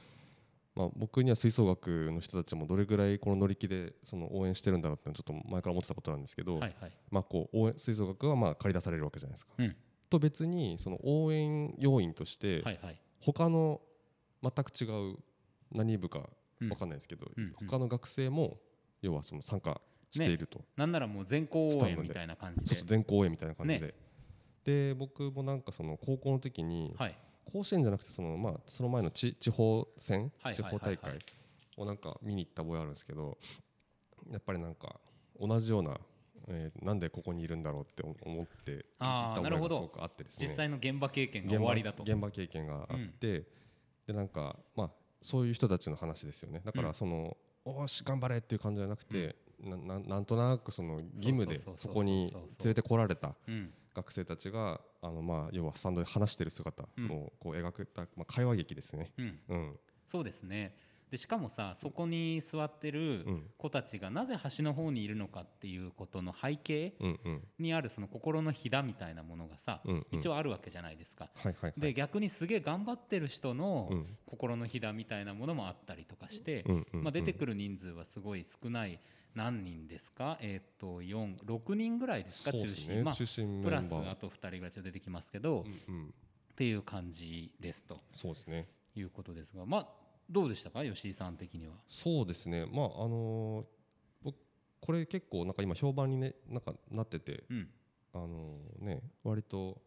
[0.76, 6.92] まあ僕には吹奏楽の人たちもどれぐらいこの乗り気でその応援してるんだろうってちょっと前から思ってたことなんですけど、はいはい。
[7.12, 9.54] まあこう応援吹奏楽はまあ借り出されるわけじゃないですか。
[9.58, 9.76] うん。
[10.10, 13.02] と別にその応援要員としてはいはい。
[13.22, 13.82] 他の
[14.42, 15.18] 全く違う
[15.72, 16.30] 何部か
[16.62, 16.70] うん。
[16.70, 17.68] わかんないですけど、うんうん。
[17.70, 18.58] 他の学生も
[19.02, 19.80] 要はその参加
[20.12, 22.82] していると、なんならもう全校応援みたいな感じで。
[22.86, 23.94] 全校応援みたいな感じで、
[24.64, 27.16] で僕もなんかその高校の時にはい。
[27.52, 30.32] 甲子園じゃなくてそのまあその前の地地方戦？
[30.54, 31.20] 地方大会？
[31.78, 33.40] をなんか見に行った覚えあるんですけど
[34.30, 35.00] やっぱりなんか
[35.40, 35.98] 同じような、
[36.48, 39.92] えーなんでここにいるんだろうって思ってあー行った覚えがなるほど。
[40.00, 40.48] あってですね。
[40.48, 42.04] 実際の現場経験が終わりだと。
[42.04, 43.48] 現場経験があって、
[44.06, 46.62] でなんかまあそういう人たちの話ですよね。
[46.64, 46.86] だかうん。
[46.86, 57.12] らその、おーし頑張れっていう感じじゃなくて、なななんとなくその義務でそこに連れてこられたうん学生たちがあのまあ要はスタンドで話してる姿うん。
[57.12, 59.12] をこう描くた、まあ、会話劇ですね。
[59.17, 59.39] うん。
[59.50, 59.80] うん。
[60.08, 60.76] そうですね
[61.12, 63.43] でしかもさそこに座ってるうん。
[63.58, 67.48] 子たちがなぜ端の方にいるのかっていうことの背景うんうん。
[67.58, 70.19] にあるその心のひだみたいなものがさ、うんうん。
[70.19, 71.30] 一応あるわけじゃないですか。
[71.36, 71.74] はいはいはい。
[71.78, 74.06] で逆にすげえ頑張ってる人のうん。
[74.28, 79.00] 心のひだみたいなものもあったりとかして、うんうんまあ、出てるくる人数はすごい少ない。
[79.36, 80.39] 何人ですか？
[80.41, 82.52] えーっと46人ぐらいですか？
[82.52, 86.13] 中心、まあプラスあと2人ぐらいちょっと出てきますけど、っうんうん。
[86.56, 88.00] ていう感じですと。
[88.13, 88.65] そうですね。
[88.95, 89.88] いうことですがまあ
[90.30, 90.84] どうでしたか？
[90.86, 91.74] 吉井さん的には。
[91.89, 92.65] そうですね。
[92.65, 93.65] まああのー
[94.24, 94.36] 僕
[94.82, 97.70] これ結構なんか今評判にねなんかなっててうん。
[98.13, 99.82] あのね割と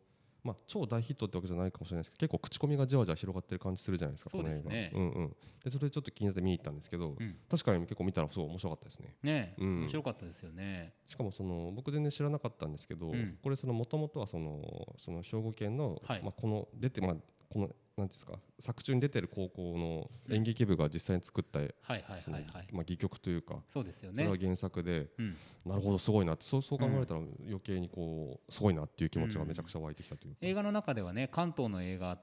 [0.45, 4.91] まあ超大ヒットってわけじゃないかもしれないですけど結構口コミがじわじわ広がってる感じするじゃないですかそうですね。
[4.95, 5.37] うんうん。
[5.65, 7.37] でそれでちょっと気になって見に行ったんですけど、うん。
[7.49, 9.15] 確かに結構見たらすごい面白かったですね。
[9.23, 9.81] ねえ、うん。
[9.83, 10.95] 面白かったですよね。
[11.07, 13.39] しかもその僕全然知らなかったんですけど、うん。
[13.43, 14.61] これその元々はその
[14.99, 16.23] その兵庫県の、はい。
[16.23, 17.17] まあこの出てまあ
[17.53, 22.47] このなんですか作中に出てる高校の演劇部が実際に作った、はいはいはいそのはい。
[22.73, 24.25] まあ戯曲というかそうですよね。
[24.25, 24.43] それは。
[24.43, 25.37] 原作で、うん、
[25.67, 32.19] なるほどすごいなってそうそう考えたら余計にこうすごいなっていう気持ちがめちゃくちゃ湧いてきたというか、映画の中ではね関東の映画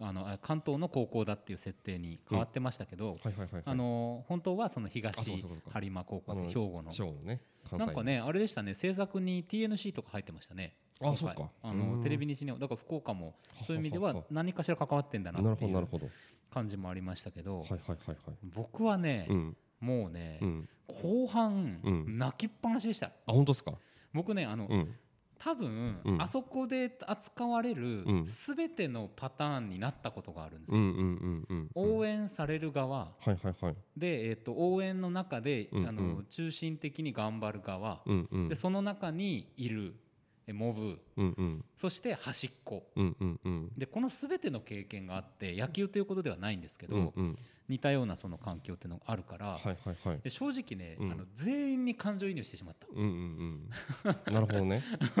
[0.00, 3.62] あのあ関東の高校だっていう設定に変わってましたけど、はいはいはいはい。
[3.64, 6.92] あの本当はその東播磨高校で兵庫の。
[7.22, 7.40] ね
[7.72, 11.50] なんかねあれでしたね制作に TNC とか入ってましたねあそうか。
[11.62, 11.98] あうん。
[11.98, 16.08] のテレビ西日本だから福岡もそういう意味では何かしら関わってんだななるっていうほどなるほど。
[16.50, 18.16] 感じもありましたけど、はいはいはいはい。
[18.54, 19.56] 僕はね、うん。
[19.80, 20.68] もうね、うん。
[21.02, 22.18] 後半、うん。
[22.18, 23.08] 泣きっぱなしでした。
[23.08, 23.74] あ本当ですか？
[24.14, 24.94] 僕ねあの、うん。
[25.38, 26.22] 多分、うん。
[26.22, 28.24] あそこで扱われるうん。
[28.24, 33.12] 全てのパターンになったことがあるんですよ、応援される側。
[33.20, 33.76] はいはいはい。
[33.98, 35.88] で、えー、と応援の中で、うんうん。
[35.88, 38.48] あの中心的に頑張る側、うんうん。
[38.48, 39.94] でその中にいる。
[39.98, 40.05] え
[40.52, 41.64] モブうんうん。
[41.76, 42.86] そして端っこ。
[42.96, 43.72] うんうんうん。
[43.76, 47.38] でこの全ての経験があって野球ということではないんですけど、うんうん。
[47.68, 50.20] 似たようなその環境っていうのがあるから、はいはいはい。
[50.20, 51.12] で正直ね、うん。
[51.12, 52.86] あの全員に感情移入してしまった。
[52.92, 53.68] うんうん
[54.06, 54.32] うん。
[54.32, 54.82] なるほどね。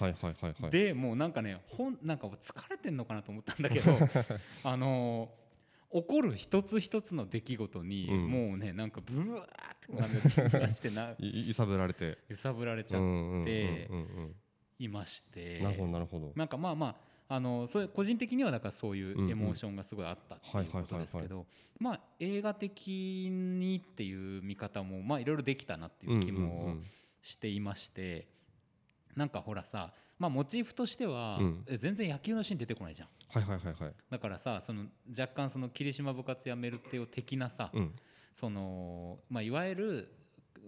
[0.00, 0.70] はいはいはいはい。
[0.70, 3.92] でもうなんかねほんなんか疲れてんのかなと思ったんだけど
[4.64, 5.44] あのー
[5.94, 8.26] 起こる一つ一つの出来事に、うん。
[8.28, 9.46] もうねなんかブワーっ
[9.80, 12.18] てこうなんか気がしてな いい揺さぶられて。
[12.28, 14.34] 揺さぶられちゃってうんうん
[14.78, 16.32] いまして、なるほどなるほど。
[16.34, 16.96] なんかまあまあ
[17.36, 21.46] あのそれ個人的にはだからそういうエモーションがすごいあったっていうことですけど
[21.78, 26.84] まあ映画的にっていう見方もまあいろいろできたなっていう気もん
[27.22, 28.28] していまして
[29.16, 33.08] なんかほらさ、まあ、モチーフとしては、全然野球のシーン出てこないじゃん。
[33.28, 33.94] はいはいはいはい。
[34.10, 37.94] だからさその若干その霧島部活やめるっていう的なさ、うん。
[38.32, 40.08] そのまあ、いわゆる、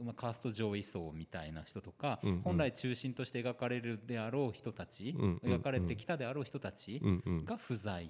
[0.05, 2.41] まあ、カースト上位層みたいな人とか、うんうん。
[2.43, 5.55] 本来中心として描かれるであろう人たち、うんうんうん。
[5.55, 7.01] 描かれてきたであろう人たち
[7.45, 8.09] が不在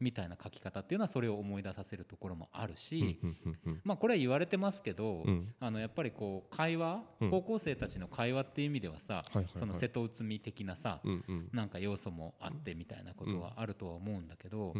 [0.00, 3.18] みたいな書き方っていうのはそれを思い出させるところもあるし、
[3.84, 5.52] まあ、これは言われてますけど、うん。
[5.60, 7.30] あのやっぱりこう会話、うん。
[7.30, 9.24] 高校生たちの会話っていう意味ではさ、
[9.58, 14.74] その瀬戸内海的なさ、うなんか要素もあってみたいなことはあるとは思うんだけど、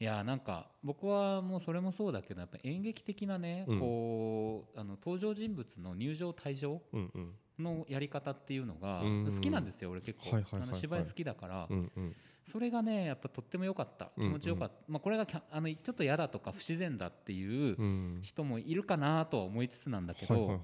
[0.00, 3.80] いやなんか僕はもうそれもそうだけどやっぱ演劇的なね、うん。
[3.80, 7.34] こうあの登場人物の入場退場うんうん。
[7.62, 10.42] のやり方っていうのがうん好きなんですよ俺結構。
[10.52, 12.16] あの芝居好きだからうんうん。
[12.50, 18.18] それがねやっぱとっても良かった気持ちよかった、まあ、これがあのちょっと嫌だとか不自然だっていううん。
[18.22, 20.62] 人もいるかなとは思いつつなんだけど、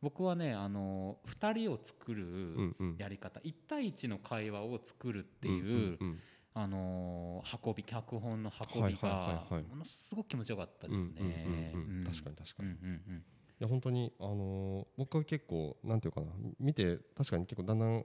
[0.00, 2.96] 僕はねあの2人を作るうんうん。
[2.98, 6.18] やり方、1対1の会話を作るってうんいう、うん
[6.54, 11.72] あのー運び脚本の運びがものすごく気持ちよかったですね。
[12.04, 12.68] 確かに確かに。
[12.70, 13.16] うんうんうん。
[13.18, 13.22] い
[13.60, 16.26] や本当にあのー僕は結構なんていうかな。
[16.58, 18.04] 見て確かに結構だんだん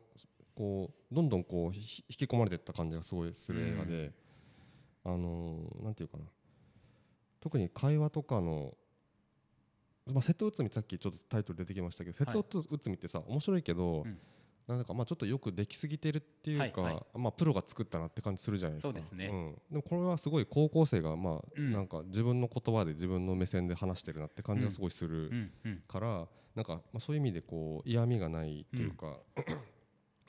[0.56, 4.12] こうどんどんこうひ引き込まれていった感じがすごいする映画で、
[5.04, 6.26] あのーなんていうかな。
[7.40, 8.74] 特に会話とかの
[10.06, 14.04] まあ、瀬戸内海さっきちょっとタイトル出てきましたけど瀬戸内海ってさ面白いけど、
[14.68, 17.20] うんなんかまあちょっとよくできすぎてるっていうか、はいはい。
[17.20, 18.88] まあプロが作ったなって感じするじゃないですか。
[18.88, 19.28] そうですね。
[19.28, 21.72] ん、でもこれはすごい高校生がまあうん。
[21.72, 25.84] なんか自分の言葉で自分の目線で話してるなって感じがすごいするうんうん。
[25.88, 29.18] から、なんかまあそういう意味でこう嫌味がないというか、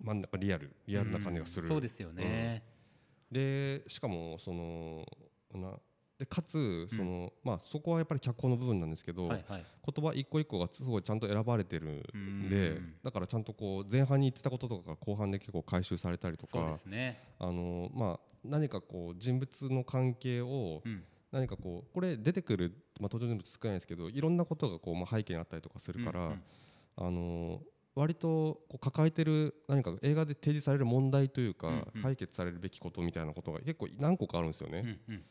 [0.00, 1.62] まあなんかリアルリアルな感じがする。
[1.62, 2.64] うんそうですよね。
[3.30, 5.06] でしかもその
[5.52, 5.78] な
[6.18, 9.64] でかつその、まあそこはやっぱり脚本の部分なんですけど、はいはい。
[9.92, 17.20] 言葉一個一個がすごいちゃんと選ばれてるんでうんだからちゃんとこう前半に言ってたこととかが後半で結構回収されたりとそうでかすね。
[17.38, 26.42] あのまあ何かこう人物の関係をうん何かこうこれ出てくる、まあ、登場人物少ないですけどいろんなことがこう、まあ、背景にあったりとかするから、うんうん
[26.96, 27.60] あの
[27.96, 34.98] 割とこう抱えてる何か映画で提示される問題というか、解決されるべきことみたいなことが結構何個かあるんですよね。
[35.08, 35.22] うんうん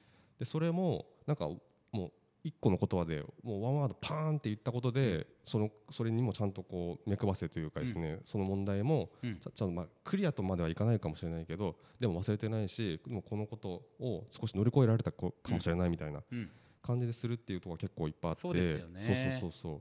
[0.43, 1.47] でそれもなんか
[1.91, 2.11] もう
[2.43, 9.39] 一個の言葉でもうワンワードパーンって言ったことで、そのそれにもちゃんとこう目配せというかですね、その問題もうん。
[9.39, 16.49] ちゃんとまあクリアとまではいかないかもしれないけどでも忘れてないしでもこのことを少し乗り越えられたこかもしれないみたいなうん。
[16.81, 18.41] 感じでするっていうところが結構いっぱいあって。
[18.41, 18.83] そうね。
[18.99, 19.73] そうそうそうそう。
[19.73, 19.79] だ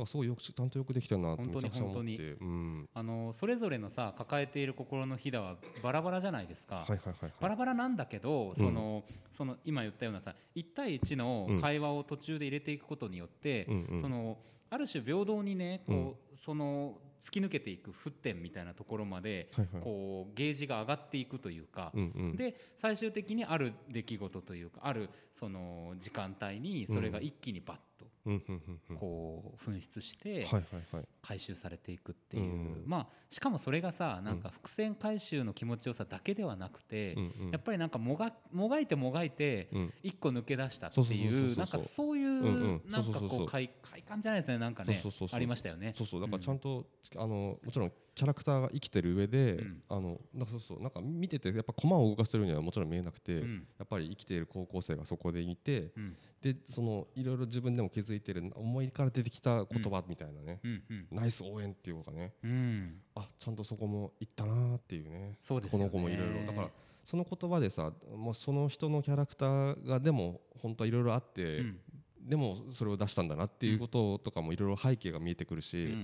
[0.00, 2.30] からすごいよくちゃんとよくできてるなってめ本当にちゃくちゃ思って本当に。
[2.40, 2.88] うん。
[2.94, 6.76] あのそれぞれのさ抱えている心のひだはバラバラじゃないですか。
[6.76, 7.50] はいはいはいバはい。
[7.50, 14.38] ラバラなんだけど、そのその今言ったようなさ1対1の会話を途中で入れていくことによって、うんうんその
[14.72, 19.82] ある種平等にねこう、その突き抜けていく沸点みたいなところまで、はいはい。
[19.82, 22.36] こうゲージが上がっていくというか、うんうん。
[22.36, 27.82] で最終的にある出来事というかあるその時間帯にそれが一気にバッと。
[27.82, 28.09] うんうんうんうん
[28.98, 30.46] こう噴出して
[31.22, 37.16] 回収されていくっていう、うんまあしかもそれがさなんか伏線回収の気持ちよさだけではなくて、
[37.52, 39.92] やっぱりなんかもがもがいてもがいてうん。
[40.02, 42.82] 一個抜け出したっていうなんかそういんううん。
[42.90, 44.58] なんかこう快快感じゃないですね。
[44.58, 45.02] なんかね
[45.32, 45.92] ありましたよね。
[45.96, 46.20] そうそう。
[46.20, 46.84] だからちゃんと、
[47.16, 49.82] あのもちろんキャラクターが生きてる上で、うん。
[49.88, 53.66] あのなんかそうそうなんか見ててやっぱ駒を動かせるにはもちろん見えなくて、うん。
[53.78, 56.16] やっぱり生きている高校生がそこでいて、うん。
[56.42, 60.60] でそのいろいろ自分でも気づいてる思いから出てきた言葉みたいなね、
[61.10, 62.32] ナイス応援っていうのがね。
[62.42, 62.94] うん。
[63.14, 65.38] あちゃんとそこも行ったなーっていうね。
[65.42, 66.46] そうですこの子もいろいろ。
[66.46, 66.70] だから
[67.04, 71.80] その言葉でさもうその人のキャラクターがでも本当はいろいろあって、うん。
[72.22, 75.94] でもそれを出したんだなっていうこととかもいろいろ背景が見えてくるし、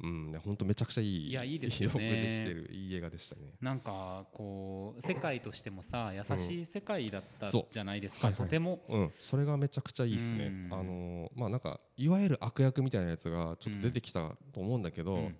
[0.00, 1.94] うん本当めちゃくちゃいいいやいいですよね。
[1.94, 3.42] くできてるいい映画でしたね。
[3.60, 8.46] なんかこう世界としてもさ優しい世界だったじゃないですか、はいはい。
[8.46, 8.80] とても。
[8.88, 10.46] うん、それがめちゃくちゃいいですね。
[10.46, 10.68] うん。
[10.72, 15.36] あのーまあなんかいわゆる悪役みたいなやつがちょっと出てきたと思うんだけど、うん。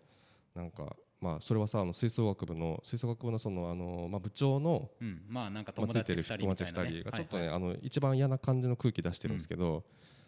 [0.57, 9.85] なんかまあそれはさあの吹奏楽部の吹奏楽部のそのあのーまあ部長のうん、まあなんかまあ友達2ついてる人友達二人がちょっとね、あの一番嫌な感じの空気出してるんですけど、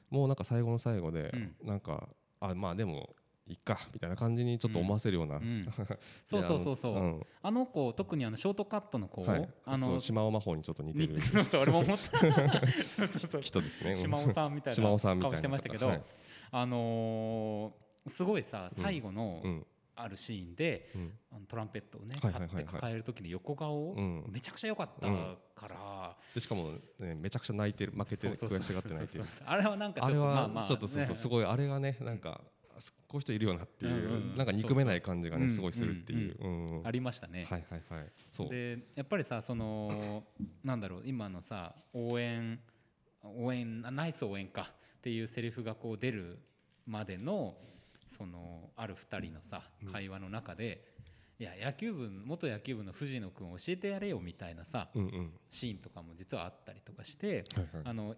[0.08, 1.54] もうなんか最後の最後で、うん。
[1.66, 2.08] なんか
[2.40, 3.14] あまあでも
[3.50, 5.68] いっかみたいな感じにちょっと思わせるような、うん。
[6.24, 7.26] そうそうそうそう、ん。
[7.42, 11.20] あの子特にあのショートカットの子、はい、あの島尾魔法にちょっと似てにる。
[11.20, 12.26] そうそう俺も思ったそ
[13.04, 13.30] うそう。
[13.30, 13.96] そ う人ですね。
[13.96, 15.14] 島尾さんみたい島尾さな。
[15.14, 16.02] ん顔してましたけど、はい。
[16.52, 19.66] あのーすごいさ最後のうん。
[20.02, 21.12] あるシーンで、うん。
[21.30, 24.24] あのトランペットをねはいはいって抱える時の横顔、うん。
[24.30, 25.06] めちゃくちゃ良かった
[25.54, 29.24] から、でしかも、ね、めちゃくちゃ泣いてる負けてる悔しがって泣いてる。
[29.44, 31.16] あれはなんかちょっあれはとまあまあちょっとそうそうね。
[31.16, 32.40] すごいあれがねなんか
[33.08, 34.36] こういう人いるよなっていう、うんうん。
[34.36, 36.36] なんか憎めない感じがねすごいするっていう、
[36.84, 37.46] ありましたね。
[37.48, 38.06] はいはいはい。
[38.32, 38.48] そう。
[38.48, 40.24] でやっぱりさその
[40.64, 42.58] なんだろう今のさ応援
[43.22, 46.38] 応援あナイス応援かっていうセリフがこう出る
[46.86, 47.56] までの
[48.08, 49.62] そのある2人のさ
[49.92, 50.84] 会話の中で、
[51.38, 54.88] いや野球部元野球部の藤野君教えてやれよみたいなさ
[55.48, 57.44] シーンとかも実はあったりとかして、
[57.84, 58.14] あの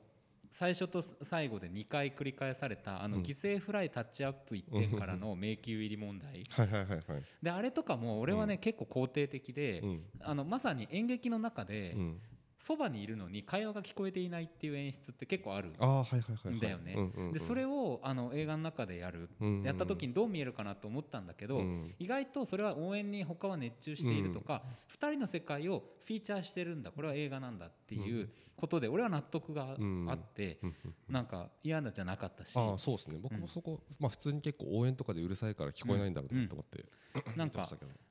[0.53, 3.23] 最初と最後で2回繰り返されたあのうん。
[3.23, 6.45] 犠牲フライタッチアップ1点からの迷宮入り問題。
[6.51, 7.23] はいはいはいはい。
[7.43, 8.61] であれとかも俺はね、うん。
[8.61, 10.03] 結構肯定的で、うん。
[10.21, 12.21] あのまさに演劇の中でうん
[12.63, 16.95] そばにいるのに会話が聞こえていないっていう演出って結構あるんだよね。
[16.97, 17.27] うんうん。
[17.27, 21.93] うんでそれをあの映画の中でやるうんうんやった時にどう見えるかなと思ったんだけど、うん。
[21.99, 24.63] 意外とそれは応援に他は熱中しているとか、
[24.97, 26.93] 2人の世界をフィーチャーしてるんだ。
[26.93, 33.19] これは映画なんだっていうことで俺は納得がうんあって、うんうんなんか嫌なじゃなかったし、ああそうですね。
[33.21, 36.85] 僕もそこ、まあ普通に結構応援とかでうるさいから聞こえないんだろうなと思って、
[37.37, 37.69] なんか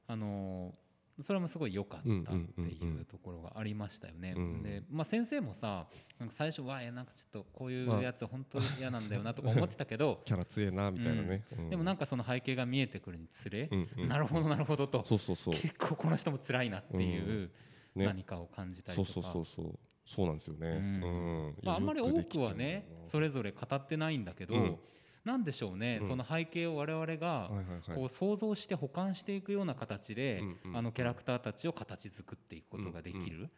[0.08, 0.90] あのー
[1.21, 4.34] それもすごい良かったっていうところがありましたよね。
[4.36, 4.63] うん。
[4.63, 5.88] で、まあ、先生もさ
[6.19, 11.69] なんか最初はなんかちょっとこういうやつ本当に嫌なんだよなとか思ってたけど キャラ強えなみたいなね、うん。
[11.69, 15.53] でもなんかその背景が見えてくるにつれ、なるほどなるほどとそうそうそう。
[15.53, 17.51] 結構この人も辛いなっていう
[17.95, 18.05] ね。
[18.05, 19.12] 何かを感じたりとか。
[19.12, 19.79] そうそうそうそう。
[20.05, 20.75] そうなんですよね、うん。
[20.75, 21.55] うん。
[21.63, 24.79] まあ、あんまり多くはねそれぞれ語ってないんだけど、うん
[25.23, 26.07] なんでしょうね、うん。
[26.07, 27.51] その背景を我々が
[27.95, 33.49] こう想像して保管していくような形で、うんうんあのキャラクターたちを形作っていくことができる、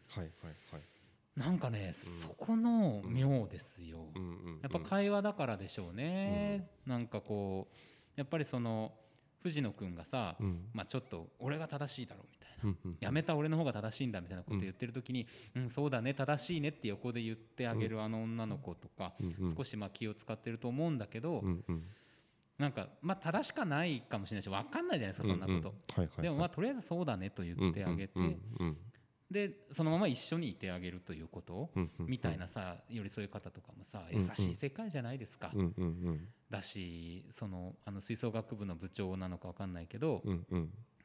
[1.35, 4.59] なんかね、そこの妙ですよ、うんうんうん。
[4.61, 7.75] やっぱ会話だからでしょうね、なんかこう
[8.15, 8.91] やっぱりその
[9.41, 10.69] 藤野君がさ、うん。
[10.73, 12.42] まあ、ちょっと俺が正しいだろうみたいな。
[12.99, 15.69] やめた俺の方が正しいんだみたいなこと言ってる時に、うん。
[15.69, 19.13] そうだね正しいねって横で言ってあげるあの女の子とか、
[19.55, 21.43] 少しまあ気を使ってると思うんだけど、
[22.57, 28.13] なんかまあ正しかないかもしれないし分かんないじゃないですかそんなこと、でもまあとりあえずそうだねと言ってあげて、
[29.31, 35.51] でそのまま一緒にいてあげるということ、みたいなさ寄り添い方とかもさ優しい世界じゃないですか、
[36.49, 40.21] だしそのあの吹奏楽部の部長なのか分かんないけど、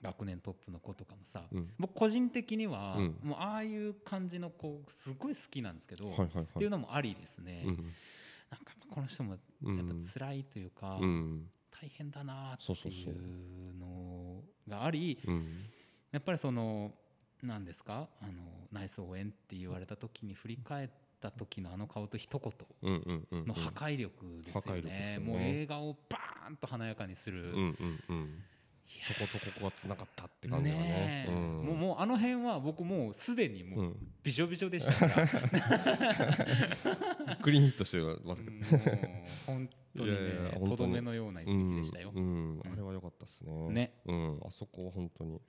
[0.03, 1.71] 学年トップの子とかもさ、うん。
[1.79, 3.19] 僕個人的には、うん。
[3.23, 6.45] もうああいう感じの子すごい好きなんですけど、はいはいはい。
[6.45, 7.93] っていうのもありですね、うん
[8.51, 15.65] なんかこの人もやっぱ辛いというか、うん大変だなっていうのがありうん。
[16.11, 16.93] やっぱりその
[17.43, 18.33] 何ですかあの
[18.73, 20.89] ナイス応援って言われた時に振り返っ
[21.21, 25.21] た時のあの顔と一言の破壊力ですよね。
[25.23, 28.43] もう映画をバーンと華やかにする、うんうんうん
[29.07, 30.83] そことここがつながったって感じがね。
[30.83, 31.65] ねえ、うん。
[31.67, 33.97] もうもうあの辺は僕もうすでにもううん。
[34.23, 35.27] びしょびしょでしたから、
[37.43, 38.51] クリーンヒットしてるまさか
[39.47, 42.61] 本当にねとどめのような一撃でしたよ、うん。
[42.65, 42.73] うん。
[42.73, 43.69] あれは良かったですね。
[43.71, 43.93] ね。
[44.07, 44.41] うん。
[44.45, 45.41] あそこは本当に。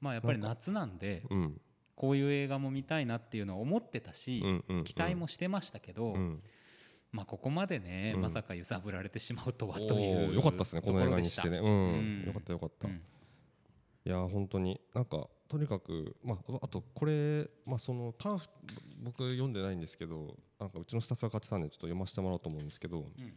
[0.00, 1.60] まあやっぱり夏なんでうん。
[1.96, 4.84] こういう映画も見たいなっていうのは思ってたし、うんうんうん。
[4.84, 6.42] 期待もしてましたけど、うん
[7.12, 8.22] まあここまでね、うん。
[8.22, 11.58] まさか揺さぶられてしまうとはおというーよかったですねこの映画にしてね。
[11.58, 12.22] ううん。
[12.24, 12.26] ん。
[12.26, 12.88] よかったよかった。
[12.88, 12.94] うん。
[12.94, 18.48] いやー本当になんかとにかくまああとこれまあそのパンフ
[19.02, 23.34] 僕読んでないんですけどなんかうちのスタッフが買ってたんでちょっと読ませてもらおうと思うんですけどうん。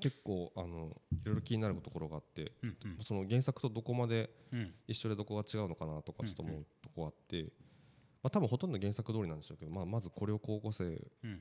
[0.00, 3.02] 結構あのいろいろ気になるところがあってうんうん。
[3.02, 4.74] その原作とどこまでうん。
[4.88, 7.44] 一緒でどこが違うのかなとかちょっと思うとこあって、
[8.22, 11.40] まあ、多分ほとんど原作通りなんでしょうけど、まあ、まずこれを高校生、うん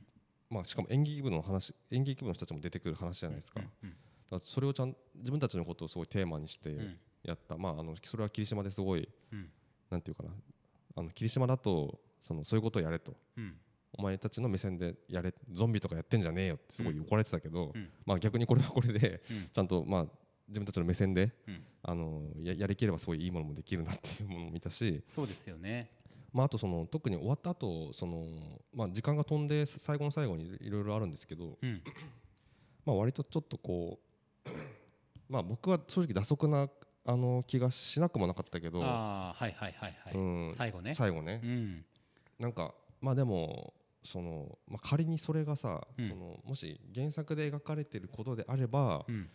[0.54, 3.96] まあ、しかも演劇部の話演劇部の人たちも出てくる話じゃないですか,、うんだか
[4.32, 7.00] らそれをちゃん自分たちのことをすごいテーマにしてうん。
[7.24, 9.50] やった、まあ、あのそれは霧島ですごいうん。
[9.90, 10.30] なんていうかな。
[10.96, 13.16] あの霧島だとそのそういうことをやれと。
[13.38, 13.56] うん。
[13.96, 17.90] お前たちの目線でやれゾンビとかやってんじゃねえよってすごい怒られてたけど、うん。
[18.06, 19.50] まあ、逆にこれはこれでうん。
[19.54, 20.06] ちゃんとまあ
[20.48, 21.64] 自分たちの目線でうん。
[21.84, 25.90] あのややりきればすごいいいものもできるなっていうものも見たし、そうですよね
[26.34, 28.26] まあ、あとその特に終わった後その
[28.74, 31.82] まあ時間が飛んで最後の最後にいろいろあるんですけど、うん。
[32.86, 34.00] まあ、割とちょっとこ
[34.46, 34.50] う
[35.30, 36.70] まあ僕は正直打足な
[37.06, 40.94] あの気がしなくもなかったけど、ああはいはいはいはい、うん最後ね。
[40.94, 41.86] 最後ね、うん。
[42.40, 46.10] なんかまあでもその、まあ、仮にそれがさ、うん。
[46.10, 49.30] そのもし原作で描かれてることであれば、うん。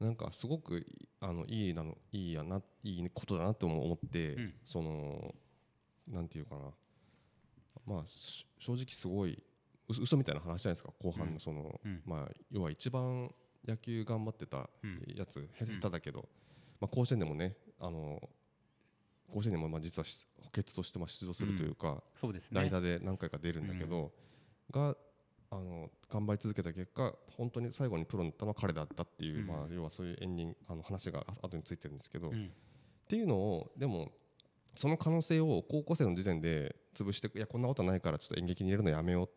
[0.00, 4.54] なんかすごくいあのいいなのいいやないいことだなって思って、うん。
[4.64, 5.34] その
[6.08, 6.70] なんていうかな。
[7.86, 9.32] まあし正直すごい
[9.88, 10.92] う嘘みたいな話じゃないですか。
[11.02, 11.34] 後半うん。
[11.34, 12.02] のその、うん。
[12.06, 13.30] まあ要は一番
[13.66, 15.04] 野球頑張ってたうん。
[15.14, 16.28] やつ、下手だけど、
[16.80, 18.20] まあ、甲子園でもねあの
[19.32, 22.60] 甲子園でもまあ実はし補欠としてまあ出場するというか、そうですね。
[22.60, 24.12] 代打で何回か出るんだけど、
[24.70, 24.96] が
[25.50, 29.46] あの頑張り続けた結果本当に最後にプロになったのは彼だったっていう、うん。
[29.46, 32.50] まあ、要はそういうエンディングあの話があ後についてるんですけど、っうん。
[33.08, 34.12] ていうのをでも
[34.76, 39.30] その可能性を高校生の時点で潰していやこんなことないからちょっと演劇に入れるのやめようっ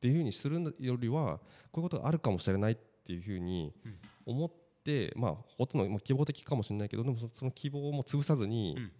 [0.00, 1.38] ていうふうにするよりは
[1.72, 4.50] こういうことがあるかもしれないっていうふうにうん思っ
[4.82, 8.92] て、まあほとんどまあ希望的かもしれないけどでもそその希望も潰さずに、うん。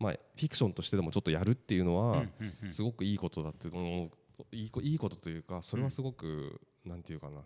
[0.00, 2.72] まあ、フィクションとしてでもちょっとやるっていうのは、うんうんうん。
[2.72, 4.10] すごくいいことだっていうのを
[4.50, 7.42] いいこいいことというかそれはすごく、なんていうかな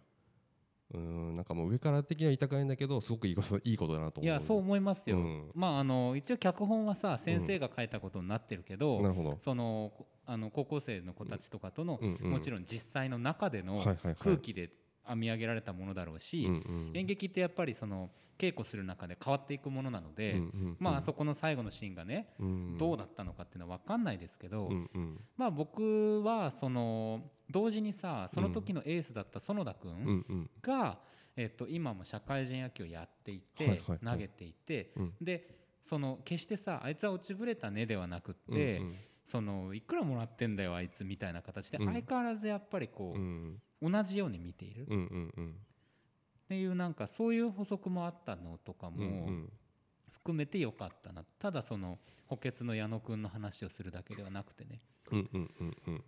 [0.94, 4.24] うんなんかもう上から的には言いたくないんだけどすごくいいこといいことだなと思う。
[4.24, 5.50] いやそう思いますよ、うん。
[5.54, 9.92] まああの一応脚本はさ先生が書いたことになってるけど、なるほど、その
[10.24, 14.16] あの高校生の子たちとかとの、うんうん、もちろん実際の中でのはいはいはい。
[14.18, 14.70] 空気で
[15.08, 16.96] 編み上げられたものだろうし、うんうん。
[16.96, 25.20] 演劇ってやっぱりその稽古する中で変わっていくものなので、うんうんうんまああそこの最後のシーンがね、うんどうだったのかっていうのは分かんないですけど、うんうん。
[25.36, 30.50] まあ僕はその同時にさその時のエースだった園田君、うんうん。
[30.62, 30.98] が、
[31.36, 33.98] えっと今も社会人野球をやっていて、はいはいはい。
[33.98, 35.14] 投げていて、うん。
[35.20, 38.96] でその決してさあいつは落ちぶれたねではなくって、うん。
[39.24, 41.86] そのいくらもらってんだよあいつみたいな形でうん。
[41.86, 44.82] 相変わらずやっぱりこうう、ん同じように見ている。
[44.84, 49.52] っていうなんかそういう補足もあったのとかもん
[50.10, 51.24] 含めてよかったな。
[51.38, 54.80] ただその補欠の矢野くんの話をするだけではなくてね。
[55.10, 56.04] うんうんうんうん。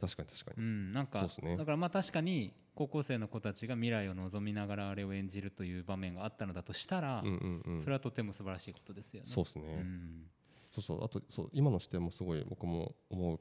[0.00, 1.56] 確かに確かうにんなんかそうっすね。
[1.56, 7.80] だからまあ確かに高校生の子たちが未来を望みながらあれを演じるという場面があったのだとしたら、うんうんうん。
[7.80, 9.28] それはとても素晴らしいことですよね。
[9.28, 10.26] そうですね、うん。
[10.72, 11.04] そうそう。
[11.04, 13.38] あとそう今の視点もすごい僕も思っ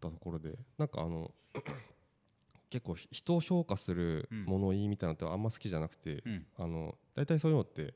[0.00, 1.32] たところでなんかあの
[2.70, 4.44] 結構人を評価するうん。
[4.46, 6.46] 物言いみたいなのってあんま好きじゃなくて、うん。
[6.56, 7.94] あの大体そういうのって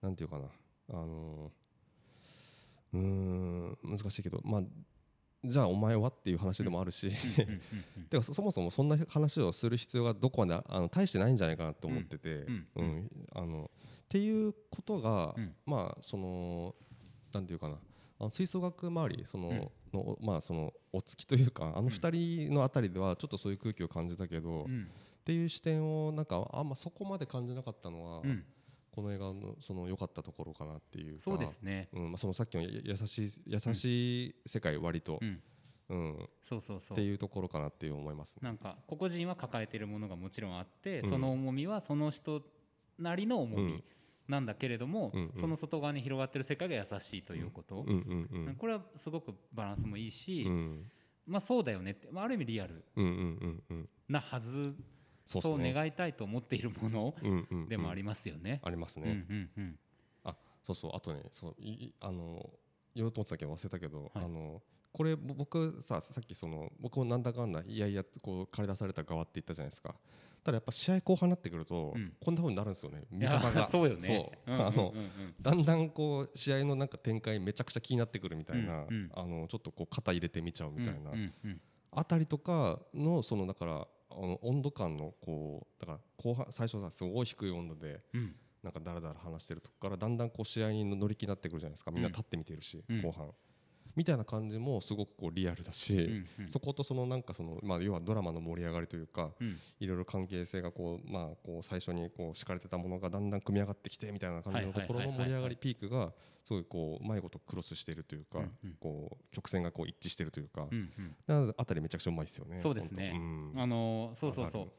[0.00, 0.46] なんていうかな。
[0.92, 1.52] あの
[2.92, 4.62] うーん難しいけどまあ
[5.44, 7.10] じゃあお前はっていう話でもあるし、
[8.22, 13.10] そそもそもそんな話をする必要がどこまであの大してないんじゃないかなと思ってて、うん。
[13.34, 15.54] あのっていうことが、うん。
[15.64, 16.74] まあその
[17.32, 17.78] なんていうかな
[18.20, 24.88] あの吹奏楽周りその、のまあそのお付きというかあの二人のあたりではちょっとそういう空気を感じたけど、っうん。
[25.24, 28.44] ていう視点をなんかあんまそこまで感じなかったのは、うん。
[28.92, 31.88] この映画のその良かったところかなっていうかそうですね。
[31.92, 35.40] うんまあ、そのさっきのや優しい優しい世界割とう、ん。
[35.88, 36.28] うん。
[36.42, 36.98] そうそうそう。
[36.98, 38.40] っていうところかなっていう思いますね。
[38.42, 41.10] なんか個々人は抱えているものがもちろんあって、うん。
[41.10, 42.42] その重みはその人
[42.98, 43.62] なりの重み。
[43.62, 43.84] うん
[44.30, 45.40] なんだけれども、うんうん。
[45.40, 47.84] その外側に広がってる世界が優しいということ、
[48.58, 50.90] これはすごくバランスもいいし、うん。
[51.26, 52.84] まあそうだよねって、まあ、ある意味リアル
[54.08, 54.74] なはず
[55.26, 57.14] そそう願いたいと思っているもの
[57.68, 58.60] でもありますよね。
[58.64, 59.76] ありますうんね。
[60.24, 60.90] あそうそう。
[60.94, 62.50] あとねそういいあの
[62.94, 64.24] 言おうと思ってたけど忘れたけど、はい。
[64.24, 64.62] あの
[64.92, 69.94] これぼ僕ささっきその僕もなんだかんだいやいやこう駆り出された側って言ったじゃないですか。
[70.42, 72.12] ただやっぱ試合後半になってくると、うん。
[72.20, 73.04] こんな風になるんですよね。
[73.12, 73.70] いや味方が。
[73.70, 74.30] そうよね。
[75.40, 81.10] だんだんこう試合のなんか展開めちゃくちゃ気になってくるみたいな、あのちょっとこう肩入れてみちゃうみたいな、
[81.92, 88.34] あたりとかのそのだからあの温度感のこうだから後半最初さすごい低い温度でうん。
[88.62, 91.90] なんかだらだら話してるとこからだんだんこう試合に乗り気になってくるじゃないですか。
[91.90, 93.00] みんな立って見てるし、うん。
[93.00, 93.30] 後半
[93.96, 96.50] みたいな感じもすごくこうリアルだし、うんうん。
[96.50, 99.58] そことそのなんかそのまあ要はドラマの盛り上がりというかうん。
[99.78, 106.12] いろいろ関係性がこうまあこう最初にこう敷かれてたものがだんだん組み上がってきてみたいな感じのところの盛り上がりピークが
[106.44, 108.44] すごいこううまいことクロスしているというか、うん。
[108.64, 110.90] うんこう曲線がこう一致してるというか、うん
[111.28, 111.54] うん。
[111.56, 112.58] あたりめちゃくちゃうまいですよね。
[112.60, 113.10] そうですね。
[113.12, 113.62] 本当うん。
[113.62, 114.70] あのそうそうそう。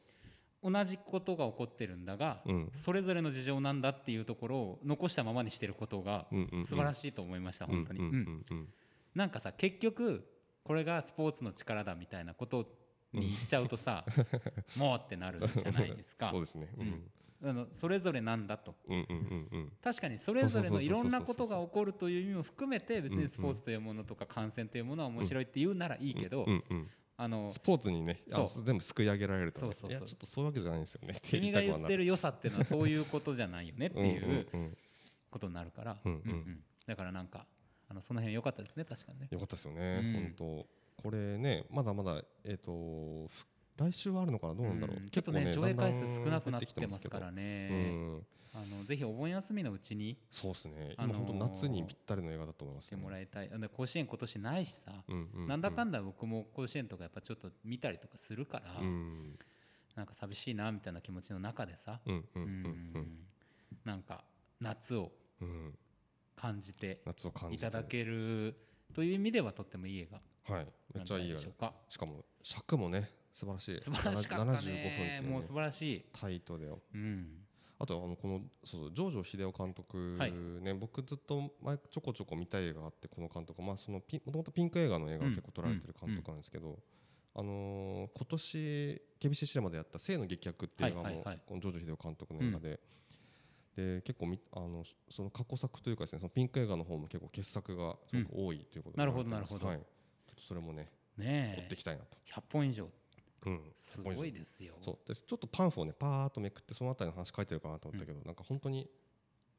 [0.70, 2.70] 同じことが起こってるんだが、うん。
[2.72, 6.66] それぞれの事情なんだっていうところを残したままにしてることがうんうんうん。
[6.66, 8.18] 素晴らしいと思いました、本当に、うんうんうん。
[8.18, 8.68] うんうん
[9.14, 10.26] なんかさ結局
[10.64, 12.66] これがスポーツの力だみたいなこと
[13.12, 14.04] に言っちゃうとさ、
[14.76, 16.30] もうってなるじゃないですか。
[16.30, 16.72] そうですね。
[16.78, 17.10] うん。
[17.44, 18.76] あのそれぞれなんだと。
[18.88, 28.22] うんうんうんうん確かにそれぞれのいろんなことが起こるという意味も含めて別にスポーツというものとか観戦というものは面白いって言うならいいけど、うんうんあのスポーツにね、
[28.64, 30.08] 全部すくい上げられるとね、そうそうそう。
[30.08, 31.20] ちょっとそういうわけじゃないんですよね。
[31.22, 34.76] 君が言ってるる良さっていうのはそういうことじゃないよねっていううんうんうん
[35.30, 36.12] ことになるから、うん。
[36.12, 36.64] うんうんうん。
[36.86, 37.46] だからなんか
[37.92, 39.28] あのその辺良かったですね確かにね。
[39.30, 40.00] よかったですよね。
[40.02, 40.66] うん本当
[41.02, 44.96] これねまだまだえっ、とふ来週はあるのかなどうなんだろう。
[44.96, 47.78] うんちょっとね結構上映回数少なくなってますからけね、どう
[48.16, 50.94] んあのぜひお盆休みのうちにそうですね。
[50.96, 53.02] あのー今本当夏にぴったりの映画だと思います、来てね。
[53.02, 59.38] もらいたい、あの甲子園今年ないしさ、うんうんうんなんだかんだ僕も甲子園とかやっぱちょっと見たりとかするから、うん
[59.96, 62.48] なんか寂しいなみたいな気持ちの中でさ、うんうんううん
[63.02, 63.26] ん
[63.84, 64.24] なんか
[64.60, 65.78] 夏をうんうん
[66.36, 67.66] 感じて夏を感じて。
[67.66, 68.56] いただける
[68.94, 70.20] という意味ではとってもいい映画
[70.54, 70.66] はい。
[70.94, 71.72] めっちゃいい映画。
[71.88, 72.06] しか。
[72.06, 73.82] も尺もね素晴らしい。
[73.82, 75.20] 素晴らしかった75分ってね。
[75.22, 76.04] もう素晴らしい。
[76.12, 76.80] タイトだよ。
[76.94, 77.26] うん。
[77.78, 80.32] あとあのこのそうそうジョージョ秀夫監督はい。
[80.32, 83.62] ね、僕ずっと前ちょこちょこ見たい映画があってこの監督。
[83.62, 86.78] まあそのピンもともとピンク映画の映画を結構撮られてる監督なんですけど、
[87.34, 91.40] あのー今年 KBC シネマでやった「性の劇薬」っていう映画も、はいはいはい。
[91.46, 92.80] このジョージ秀夫監督の映画で、
[93.76, 97.96] で結構みあのその過去作というかですねそのピンク映画の方も結構傑作が
[98.34, 99.66] 多いということで、なるほどなるほど。
[99.66, 99.82] はい、ちょ
[100.32, 101.62] っとそれもね追ねえ。
[101.64, 102.88] っていきたいなと、100本以上。
[103.44, 104.74] うん、すごいですよ。
[104.80, 105.08] そう。
[105.08, 108.88] でちょっとパンフをねパーッとめくってそのあたりの話書いてるかなと思ったけど、なんか本当に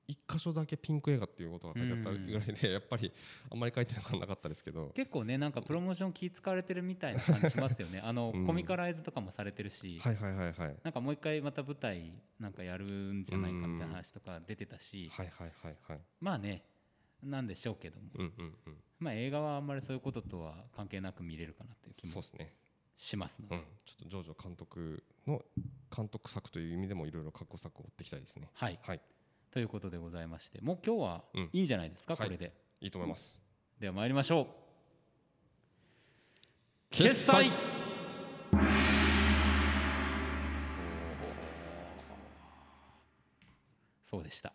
[0.08, 3.12] 一箇所だけピンク映画っていうことが書いてあったぐらいで、やっぱり
[3.50, 4.92] あんまり書いてなかったですけど。
[4.94, 8.00] 結構ねなんかプロモーション気使われてるみたいな感じしますよね。
[8.04, 8.46] あの、うん。
[8.46, 10.76] コミカライズとかもされてるし、はいはいはいはい。
[10.84, 16.02] なんかもう一回また舞台なんかやるんじゃないかって話とか出てたし、はいはいはいはい。
[16.20, 16.64] まあね
[17.22, 18.78] なんでしょうけども、うんうんうん。
[19.00, 22.54] まあ映画はあんまりそういうこととは関係なく見れるかなという気もそうですね。
[22.98, 23.62] しますので、うん。
[23.86, 25.44] ちょっとジョージョ監督の
[25.96, 28.50] 監督作という意味でもいろいろ過去作を追っていきたいですね。
[28.54, 28.78] はい。
[28.82, 29.02] はい
[29.54, 31.50] ということでございましてもう今日はうん。
[31.54, 32.26] いいんじゃないですか、はい。
[32.26, 32.52] これで。
[32.82, 33.40] いいと思います。
[33.80, 34.48] では参りましょう。
[36.90, 37.52] 決済。
[44.04, 44.54] そうでした。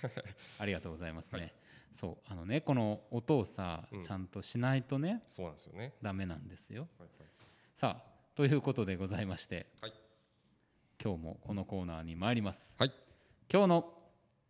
[0.58, 1.52] ありがとうございますね、
[1.92, 2.18] そう。
[2.26, 4.02] あのねこの音をさ、うん。
[4.02, 5.92] ちゃんとしないとねそうなんですよね。
[6.00, 6.88] ダメなんですよ。
[6.98, 7.08] はい。
[7.76, 9.92] さあということでございましてはい。
[11.02, 12.74] 今日もこのコーナーに参ります。
[12.78, 12.92] はい。
[13.52, 13.99] 今日の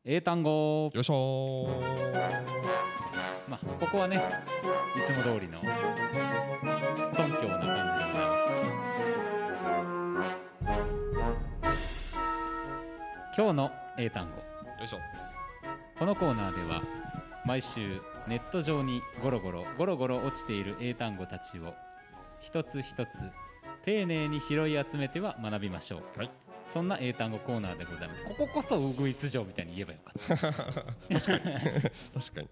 [0.03, 0.91] 英単語。
[0.95, 1.67] よいしょ。
[1.67, 1.81] ー
[3.47, 4.21] まあここはねい
[5.13, 5.67] つも通りのス
[7.15, 8.39] トンキョーな感じでございま
[10.51, 10.81] す。
[13.37, 14.37] 今日の英単語。
[14.37, 14.43] よ
[14.83, 14.99] いしょ。
[15.99, 16.83] このコーナーでは
[17.45, 21.75] 毎週ネット上にゴロゴロゴロゴロ落ちている英単語たちを
[22.41, 23.19] 一つ一つ
[23.85, 26.31] 丁寧に拾い集めては学びましょう、はい
[26.73, 28.25] そんな英単語コーナーでございます。
[28.25, 31.21] こここそウグイス城みたいに言えばよかった。
[32.21, 32.49] 確かに。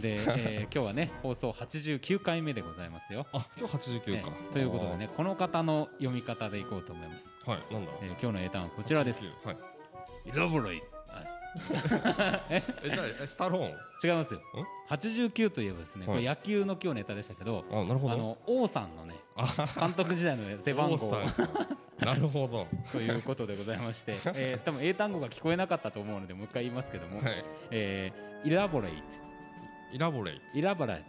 [0.00, 4.30] で、えー今日はね放送89回目でございますよ、あ今日89か。
[4.30, 7.92] ねということでねこの方の読み方でいこうと思います、はいなんだ？
[8.02, 9.24] えー今日の英単語はこちらです。
[9.24, 9.56] 89はい。
[10.26, 10.82] イラボレイ
[12.50, 13.70] えじゃあえスタローン？
[14.02, 14.40] 違いますよ。
[14.90, 16.16] 89といえばですね、はい。
[16.16, 18.14] これ野球の今日ネタでしたけど、あなるほど。
[18.14, 22.66] あの王さんのねあ監督時代の背番号王さん なるほど。
[22.92, 27.44] ということでございまして、 えー、多分英単語が聞こえなかったと思うのでもう一回言いますけども、はい。
[27.70, 29.02] えー、イラボレイ
[29.92, 31.04] イラボレイトイラバライ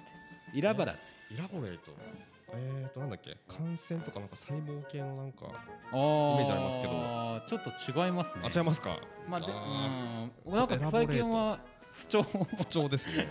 [0.53, 0.93] イラバラ
[1.31, 1.91] イラボレイト
[2.53, 3.35] えーとなんだっけ？
[3.47, 5.49] 感染とかなんか細胞系のなんかイ
[5.95, 7.25] メージありますけど。
[7.47, 7.63] ちょっ
[7.95, 8.41] と違いますね。
[8.43, 8.97] あ違いますか？
[9.27, 10.53] まあであうん。
[10.53, 11.59] なんか最近は
[11.95, 12.23] 不調。
[12.23, 13.27] 不調ですね、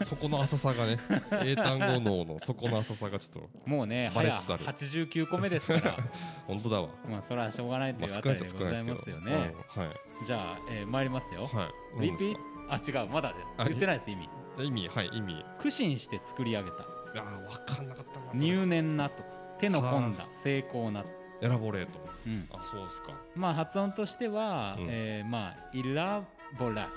[0.00, 0.98] うん、そこの浅さがね。
[1.44, 4.64] 英単語脳のそこの浅さがちょっともうね早バレつつある。
[4.64, 5.96] 89個目ですから。
[6.48, 6.88] 本当だわ。
[7.08, 9.96] まあそれはしょうがないとまあいうあたりでござないますよね、うんはい
[10.26, 12.00] じゃあ、えー、参りますよ、はい。
[12.00, 12.36] リピー
[12.68, 14.28] あ違うまだあ言ってないです意味。
[14.56, 15.44] ト意味はい意味。
[15.58, 16.76] 苦心して作り上げた。
[16.76, 19.22] あー分かんなかった入念なと。
[19.58, 21.04] 手の込んだ成功な、
[21.40, 22.00] エラボレート。
[22.26, 23.12] うん、あそうですか。
[23.34, 24.86] まあ発音としては、うん。
[24.88, 26.22] えーまあイラ
[26.58, 26.88] ボラ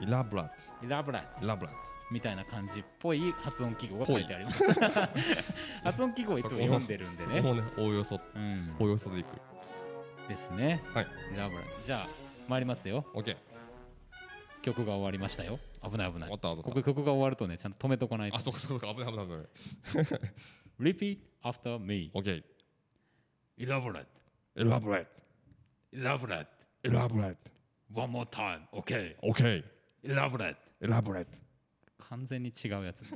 [0.00, 1.74] イラブラッイラボラトイラブラッ
[2.10, 4.64] みたいな感じっぽい発音記号が書いてあります。
[5.82, 7.40] 発音記号をいつも読んでるんでね。
[7.40, 8.76] トもうねおおよそうん。
[8.78, 9.28] おおよそでいく。
[10.28, 10.82] ですね。
[10.94, 11.06] はい。
[11.34, 12.08] Elabora じゃあ
[12.48, 13.04] 参りますよ。
[13.14, 13.36] オッケー
[14.62, 15.58] 曲が終わりましたよ。
[15.82, 16.34] 危ない危ない。
[16.34, 16.62] ったった。
[16.62, 18.36] ここ曲が終わるとねちゃんと止めとかないと。
[18.36, 19.42] あそうかそうか危ない危ない危ない。
[20.80, 22.10] Repeat after me.
[22.14, 22.42] オッケー
[23.58, 24.06] Elaborate
[24.56, 25.08] Elaborate
[25.92, 26.46] Elaborate
[26.82, 26.90] エ
[30.04, 31.30] ラブレットラブレット
[32.10, 33.02] 完全に違うやつ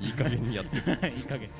[0.00, 0.82] いい加減にやってる。
[1.14, 1.50] いい加減。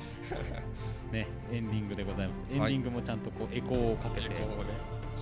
[1.11, 2.41] ねエンディングでございます。
[2.49, 4.71] エンディングもちゃんとこうエコーをかけて、エコーをね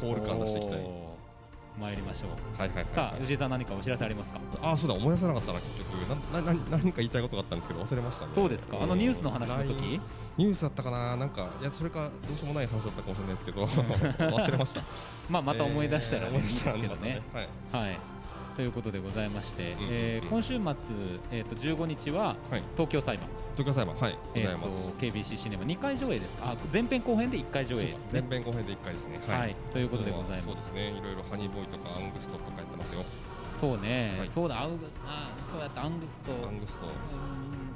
[0.01, 1.08] ホール感出していきたい
[1.79, 2.59] 参りましょう。
[2.59, 4.39] はいはいはいさあ吉井さん何かお知らせありますか？
[4.61, 6.33] あそうだ思い出せなかったな結局。
[6.33, 8.31] ななな何か言いたいことがあったんですけど忘れましたね。
[8.33, 8.77] そうですか？
[8.81, 10.01] あのニュースの話の時？
[10.37, 11.15] ニュースだったかな？
[11.17, 13.65] なんかいやそれかどうしようもない話だったかもしれないですけど。
[13.67, 14.81] 忘れました。
[15.29, 17.21] まあまた思い出したらえーいいんですけど思い出したらね。
[17.33, 17.39] ま
[17.71, 17.87] たはい。
[17.87, 17.99] はい。
[18.55, 20.29] ということでございまして、んえーうん。
[20.31, 20.73] 今週末、
[21.31, 22.63] えー、と15日ははい。
[22.75, 23.27] 東京裁判、
[23.59, 26.51] 東京裁判はいございます、KBC シネマ2回上映ですか？
[26.51, 27.79] あ前編後編で1回上映。
[27.79, 28.21] そうですね。
[28.29, 29.19] 前編後編で1回ですね。
[29.27, 30.91] はい、ということでございそうますですね。
[30.97, 33.03] いろいろハニーボーイとかアングストとかやってますよ。
[33.55, 34.27] そうね、はい。
[34.29, 34.61] そうだ。
[34.61, 36.87] アウグあそうやってアングストアングスト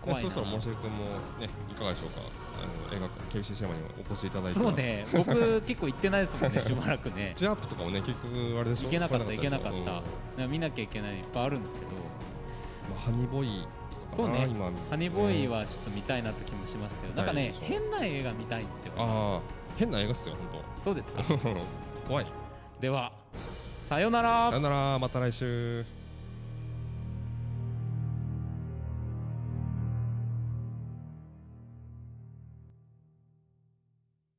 [0.06, 0.32] 怖いな。
[0.32, 1.04] そろそろ申し君も
[1.38, 2.22] ねいかがでしょうか？
[2.64, 5.06] あの映画 KBC シネマにお越しいただいてそうね。
[5.12, 7.34] 僕結構行ってないですもんね しばらくね。
[7.36, 8.84] ジャープとかもね結局あれでしょ？
[8.86, 9.26] 行けなかった。
[9.26, 11.88] 来行けなかっでしょう見なきゃいけないいっぱいあるんですけど。
[12.90, 13.68] まあ、ハニーボーイ
[14.16, 14.48] そうね。
[14.90, 19.42] ハニーボーイはちょっと見たいなって気もしますけど、なんかね変な映画見たいんですよああ
[19.78, 20.36] 変な映画っすよ
[20.84, 21.24] そうですか。
[21.24, 21.40] 本
[22.04, 22.26] 当怖い。
[22.80, 23.12] では
[23.90, 24.50] さよなら。
[24.50, 25.86] さよならまた来週